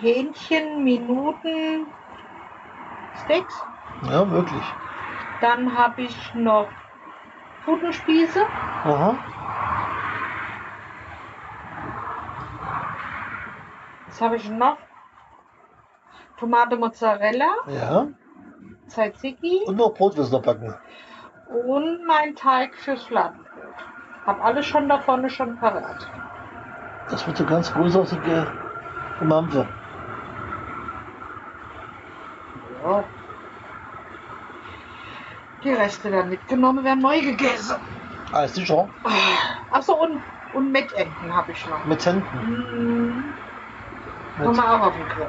[0.00, 1.86] Hähnchen, Minuten,
[3.24, 3.54] Steaks.
[4.10, 4.64] Ja, wirklich.
[5.42, 6.68] Dann habe ich noch
[7.64, 8.42] Putenspieße.
[8.84, 9.16] Aha.
[14.12, 14.76] Was habe ich noch?
[16.38, 18.08] Tomate Mozzarella, Ja.
[18.88, 20.74] Tzatziki Und noch Brot wirst du noch backen.
[21.66, 23.46] und mein Teig fürs Fladenbrot.
[24.26, 26.06] Hab alles schon da vorne schon parat.
[27.08, 28.46] Das wird so ganz großartige
[29.18, 29.66] Gemampfe.
[32.84, 33.04] Ja.
[35.64, 37.76] Die Reste dann mitgenommen, werden neu gegessen.
[38.32, 38.88] Alles sicher.
[39.70, 40.20] Achso, und,
[40.54, 41.84] und Mettenten habe ich noch.
[41.86, 42.26] Mit Händen.
[42.44, 43.34] Mhm.
[44.38, 45.28] Mit, Kommen wir auch auf den Grill.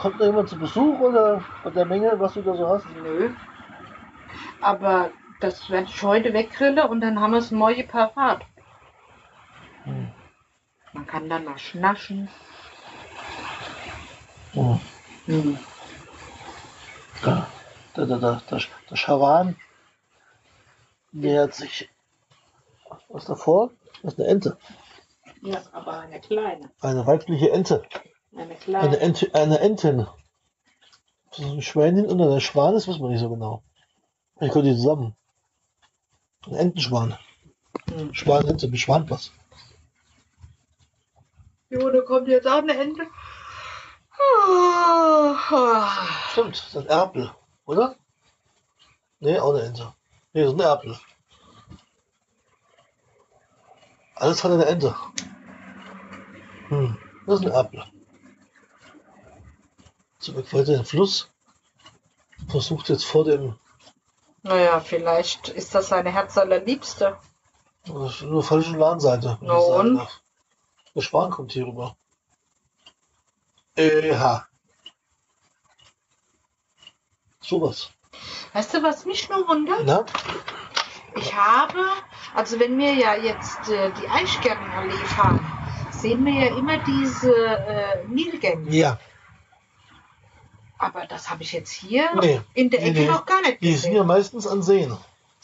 [0.00, 2.86] kommt noch jemand zu Besuch oder von der Menge, was du da so hast?
[2.88, 3.30] Nö.
[4.60, 8.42] Aber das werde ich heute weggrillen und dann haben wir es neue parat.
[9.84, 10.08] Hm.
[10.92, 12.28] Man kann dann mal schnaschen.
[14.52, 14.80] Hm.
[15.26, 15.58] Mhm.
[17.22, 17.46] Da,
[17.94, 18.58] da, da, da, da,
[18.90, 19.56] der Schawan
[21.12, 21.90] nähert sich.
[23.08, 23.70] Was davor?
[24.02, 24.58] Das ist eine Ente.
[25.42, 26.70] Ja, aber eine kleine.
[26.80, 27.82] Eine weibliche Ente.
[28.32, 29.00] Eine Eine, kleine.
[29.00, 30.00] Ente, eine Entin.
[30.00, 33.62] Ob das ein Schwänin und ein Schwan ist, wissen wir nicht so genau.
[34.40, 35.14] Ich könnte die zusammen.
[36.46, 37.18] Ein Entenschwan.
[37.90, 38.14] Hm.
[38.14, 39.32] Schwan, Ente, mit Schwanpass.
[41.68, 43.06] Jo, da kommt jetzt auch eine Ente.
[46.32, 47.30] Stimmt, das ist ein Erpel,
[47.64, 47.96] oder?
[49.20, 49.92] Nee, auch eine Ente.
[50.32, 50.98] Nee, das ist ein Erpel.
[54.20, 54.94] Alles hat eine Ente.
[56.68, 56.96] Hm,
[57.26, 57.82] das ist ein.
[60.18, 61.30] Zurück weiter den Fluss.
[62.48, 63.58] Versucht jetzt vor dem,
[64.42, 67.16] Naja, vielleicht ist das seine Herz allerliebste.
[67.86, 69.38] das ist nur falsche Lahnseite.
[69.40, 70.22] sagen und?
[70.94, 71.96] Der Schwan kommt hier rüber.
[73.76, 74.46] Eha.
[77.40, 77.90] Sowas.
[78.52, 79.82] Weißt du, was mich nur wundert?
[79.84, 80.04] Na?
[81.14, 81.84] Ich habe,
[82.34, 85.40] also wenn wir ja jetzt äh, die Eichgärtenallee fahren,
[85.90, 88.70] sehen wir ja immer diese äh, Nilgänse.
[88.70, 88.98] Ja.
[90.78, 92.40] Aber das habe ich jetzt hier Nee.
[92.54, 93.06] in der Ecke nee.
[93.06, 94.06] noch gar nicht Die sind ja gesehen.
[94.06, 94.96] meistens an Seen.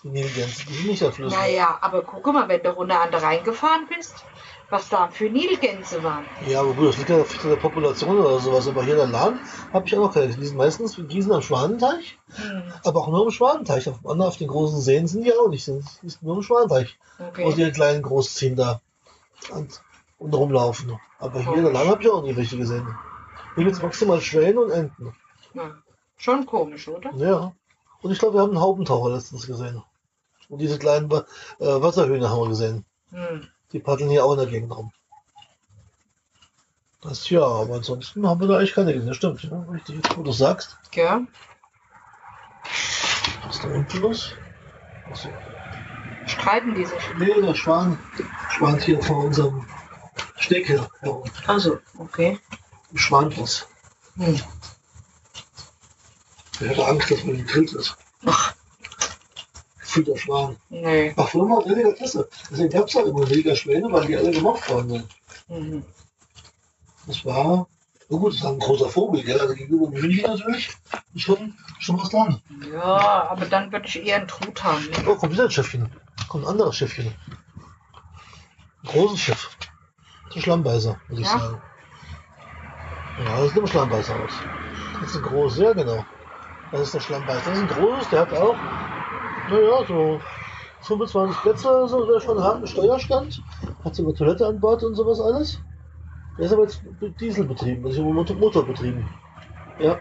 [0.02, 1.38] Die Nilgänse, die sind nicht an Flüssen.
[1.38, 4.24] Naja, aber guck mal, wenn du runter an der Rhein gefahren bist,
[4.70, 6.24] was da für Nilgänse waren.
[6.46, 8.66] Ja, aber gut, das liegt ja auf der Population oder sowas.
[8.66, 9.40] Aber hier in der Lahn
[9.72, 10.28] habe ich auch noch keine.
[10.28, 13.88] Die sind meistens Gießen am Schwanenteich, Hm, aber auch nur im Schwanenteich.
[13.88, 15.66] Auf, auf den großen Seen sind die auch nicht.
[15.66, 16.98] Die sind die sind nur im Schwanenteich.
[17.18, 17.54] Wo okay.
[17.54, 18.80] die kleinen großziehen da
[19.52, 19.80] und,
[20.18, 20.98] und rumlaufen.
[21.18, 22.86] Aber hier in der Lahn habe ich auch nie welche gesehen.
[23.54, 25.14] Hier gibt es maximal Schwäne und Enten.
[25.54, 25.74] Ja.
[26.18, 27.12] Schon komisch, oder?
[27.16, 27.52] Ja.
[28.02, 29.82] Und ich glaube, wir haben einen Haubentaucher letztens gesehen.
[30.48, 31.24] Und diese kleinen äh,
[31.58, 32.84] Wasserhühner haben wir gesehen.
[33.10, 33.48] Hm.
[33.72, 34.92] Die paddeln hier auch in der Gegend rum.
[37.02, 38.98] Das ja, aber ansonsten haben wir da eigentlich keine.
[38.98, 40.76] Das stimmt, ja, richtig, wo du sagst.
[40.94, 41.22] Ja.
[43.44, 44.32] Was ist da unten los?
[45.08, 45.28] Achso.
[46.26, 46.98] Streiten die sich.
[47.18, 47.98] Nee, der Schwan
[48.50, 49.64] schwant hier vor unserem
[50.36, 50.88] Steck her.
[51.00, 51.22] herum.
[51.46, 52.40] Also, okay.
[52.90, 53.68] Im Schwanbus.
[54.16, 54.40] Hm.
[56.60, 57.96] Ich hatte Angst, dass man gegrillt ist.
[58.24, 58.54] Ach,
[60.04, 60.56] Der Schwan.
[60.68, 61.14] nee.
[61.16, 62.28] Ach, früher war weniger Klasse.
[62.50, 65.08] Deswegen gab es halt immer weniger Schwäne, weil die alle gemocht worden sind.
[65.48, 65.84] Mhm.
[67.06, 67.66] Das war,
[68.08, 69.40] na gut, das war ein großer Vogel, gell?
[69.40, 70.70] Also gegenüber dem Hühnchen natürlich.
[71.14, 72.40] Ist Schon, schon was dran.
[72.72, 75.06] Ja, aber dann würde ich eher einen Truthahn nehmen.
[75.08, 75.90] Oh, kommt wieder ein Schiffchen.
[76.28, 77.14] Kommt ein anderes Schiffchen.
[78.82, 79.56] Ein großes Schiff.
[79.58, 81.38] Das ist ein Schlammbeißer, würde ich Ja?
[81.38, 81.62] sagen.
[83.18, 84.42] Ja, das sieht ein Schlammbeißer aus.
[85.00, 86.04] Das ist ein großes, ja genau.
[86.70, 87.50] Das ist der Schlammbeißer.
[87.50, 88.58] Das ist ein großes, der hat auch,
[89.50, 90.20] naja, so
[90.82, 93.42] 25 Plätze oder so, der schon haben, Steuerstand.
[93.84, 95.60] Hat sogar Toilette an Bord und sowas alles.
[96.38, 96.82] Der ist aber jetzt
[97.20, 99.08] Dieselbetrieben, also Motor, Motorbetrieben.
[99.78, 99.98] Ja.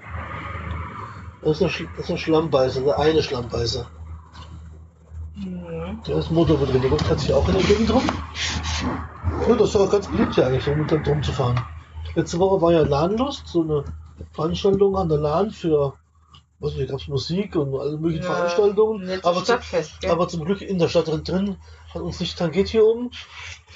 [1.42, 3.86] Das ist, der, Sch- das ist der Schlammbeißer, der eine Schlammbeißer.
[5.36, 6.02] Mhm.
[6.08, 8.04] Der ist Motorbetrieb, der guckt sich auch in der Gegend rum.
[9.48, 11.60] Ja, das ist auch ganz beliebt hier eigentlich, um mit drum zu fahren.
[12.16, 13.84] Letzte Woche war ja Lahnlust, so eine
[14.32, 15.94] Veranstaltung an der Lahn für,
[16.60, 19.10] was weiß gab es Musik und alle möglichen Ja, Veranstaltungen.
[19.24, 20.12] Aber, zu, Stadtfest, gell?
[20.12, 21.58] aber zum Glück in der Stadt drin
[21.94, 23.12] hat uns nicht tangiert hier oben.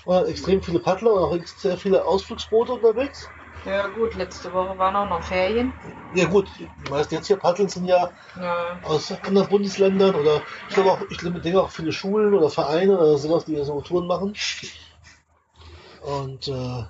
[0.05, 3.29] Waren extrem viele Paddler und auch sehr viele Ausflugsboote unterwegs.
[3.65, 5.73] Ja gut, letzte Woche waren auch noch Ferien.
[6.13, 8.79] Ja gut, die meisten jetzt hier paddeln sind ja Ja.
[8.83, 12.97] aus anderen Bundesländern oder ich glaube auch, ich glaube, denke auch viele Schulen oder Vereine
[12.97, 14.35] oder sowas, die so Touren machen.
[16.01, 16.83] Und äh,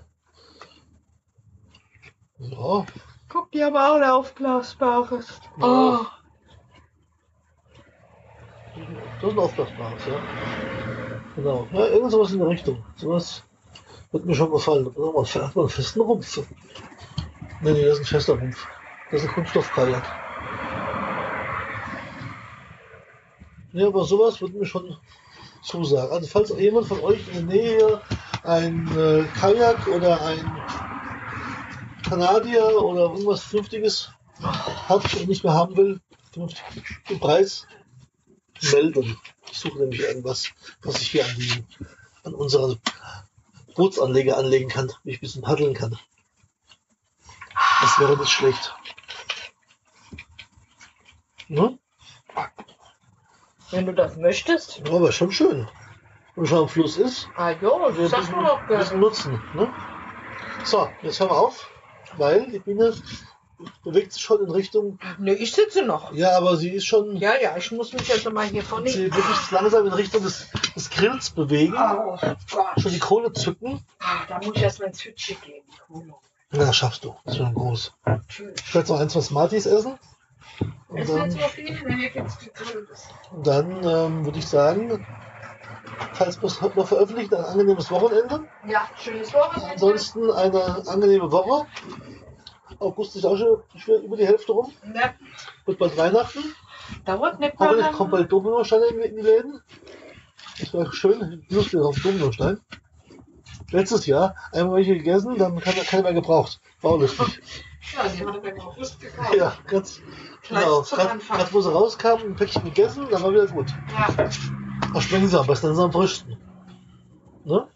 [2.40, 2.86] ja,
[3.30, 5.40] Guck, die haben auch ein aufblasbares.
[5.60, 5.66] Ja.
[5.66, 6.06] Oh.
[9.22, 10.22] das ist ein Aufblasbares, ja.
[11.36, 11.68] Genau.
[11.72, 12.84] Ja, irgend sowas in der Richtung.
[12.96, 13.44] Sowas
[14.12, 14.86] wird mir schon gefallen.
[14.86, 16.38] Da hat man einen festen Rumpf.
[17.62, 18.68] Nee, nee, das ist ein fester Rumpf.
[19.12, 20.04] Das ist ein Kunststoffkajak.
[23.74, 24.98] Ja, aber sowas würde mir schon
[25.62, 26.12] zusagen.
[26.12, 28.02] Also falls jemand von euch in der Nähe
[28.44, 30.59] ein äh, Kajak oder ein
[32.10, 36.02] Kanadier oder irgendwas Vernünftiges hat und nicht mehr haben will,
[36.32, 37.68] vernünftigen Preis,
[38.72, 39.20] melden.
[39.52, 40.50] Ich suche nämlich irgendwas,
[40.82, 41.64] was ich hier an, die,
[42.24, 42.80] an unsere
[43.76, 46.00] Bootsanleger anlegen kann, wie ich ein bisschen paddeln kann.
[47.82, 48.76] Das wäre nicht schlecht.
[51.48, 51.78] Ne?
[53.70, 54.80] Wenn du das möchtest.
[54.80, 55.68] Ja, aber schon schön.
[56.34, 59.42] Wenn man schon am Fluss ist, Ah jo, das bisschen, wir doch bisschen nutzen.
[59.54, 59.72] Ne?
[60.64, 61.70] So, jetzt hören wir auf,
[62.18, 62.94] weil die Biene
[63.84, 66.14] bewegt sich schon in Richtung, Ne, ich sitze noch.
[66.14, 68.90] ja, aber sie ist schon, Ja, ja, ich muss mich jetzt mal hier vorne.
[68.90, 72.18] sie wird sich langsam in Richtung des, des Grills bewegen, Oh
[72.52, 72.80] Gott.
[72.82, 73.84] schon die Kohle zücken.
[74.00, 75.64] Ah, Da muss ich erstmal ins Hütchen gehen.
[76.52, 77.14] Ja, das schaffst du.
[77.26, 77.94] Das ist schon groß.
[78.06, 78.56] Natürlich.
[78.66, 80.00] Ich werde noch ein, zwei Smarties essen.
[80.88, 81.20] Und Es wird
[83.44, 85.06] dann, dann ähm, würde ich sagen,
[86.14, 88.48] falls wir es heute noch veröffentlichen, ein angenehmes Wochenende.
[88.68, 89.72] Ja, schönes Wochenende.
[89.72, 91.66] Ansonsten eine angenehme Woche.
[92.80, 94.72] August ist auch schon über die Hälfte rum.
[94.94, 95.14] Ja,
[95.66, 96.56] Wird bald Weihnachten.
[97.06, 99.62] dauert nicht mal Hoffentlich kommt bald Dominosteine in, die Läden.
[100.60, 101.46] Das wäre schön.
[101.50, 102.60] Lustig auf Dominostein.
[103.72, 106.60] Letztes Jahr einmal welche gegessen, dann hat keiner mehr gebraucht.
[106.82, 107.42] War auch lustig.
[107.96, 109.36] Ja, die er im August gekauft.
[109.36, 110.00] Ja, ganz
[110.44, 110.82] Gleich genau.
[110.84, 113.74] gerade wo sie rauskamen, ein Päckchen gegessen, dann war wieder gut.
[113.98, 114.30] Ja.
[115.00, 115.68] Schmecken sie am besten?
[115.68, 116.38] Dann sind sie am frischsten.
[117.46, 117.68] Ne?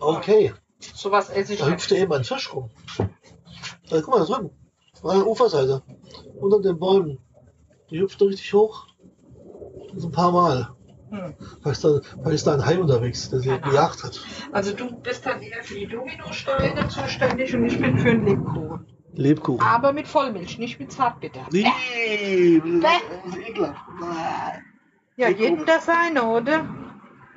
[0.00, 0.52] Okay.
[0.78, 2.70] Sowas esse ich Da hüpfte eben ein Fisch rum.
[3.88, 4.50] Da, guck mal, da drüben.
[5.02, 5.82] An der Uferseite.
[6.40, 7.18] Unter den Bäumen.
[7.90, 8.86] Die hüpft richtig hoch.
[9.94, 10.68] So ein paar Mal.
[11.10, 11.34] Hm.
[11.60, 14.20] Vielleicht ist da, vielleicht da ein Hai unterwegs, der sie Keine gejagt hat.
[14.50, 18.86] Also du bist dann eher für die Dominosteine zuständig und ich bin für den Lebkuchen.
[19.14, 19.66] Lebkuchen.
[19.66, 21.46] Aber mit Vollmilch, nicht mit Zartbitter.
[21.50, 23.80] Nee, das ist ekelhaft.
[25.16, 26.64] Ja, jedem das seine, oder?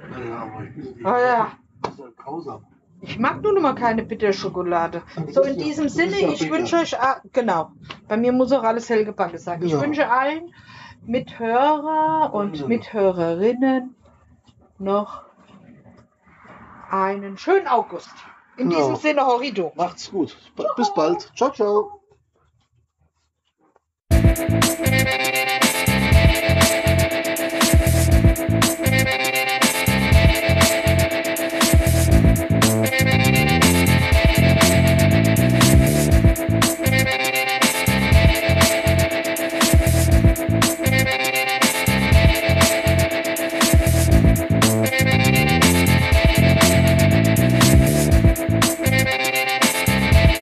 [0.10, 1.52] Naja, aber ich bin Ah ja.
[1.82, 2.66] Das ist ja grausam.
[3.02, 5.04] Ich mag nur noch mal keine Bitterschokolade.
[5.32, 6.96] So in diesem Sinne, ich wünsche euch,
[7.34, 7.72] genau,
[8.08, 9.62] bei mir muss auch alles hellgebacken sein.
[9.62, 10.54] Ich wünsche allen
[11.06, 12.68] Mithörer und.
[12.68, 13.96] Mithörerinnen
[14.80, 15.24] noch
[16.90, 18.10] einen schönen August.
[18.58, 18.80] In Genau.
[18.82, 19.74] diesem Sinne, Horrido.
[19.76, 20.36] Macht's gut.
[20.78, 21.30] Bis bald.
[21.36, 22.02] Ciao, ciao.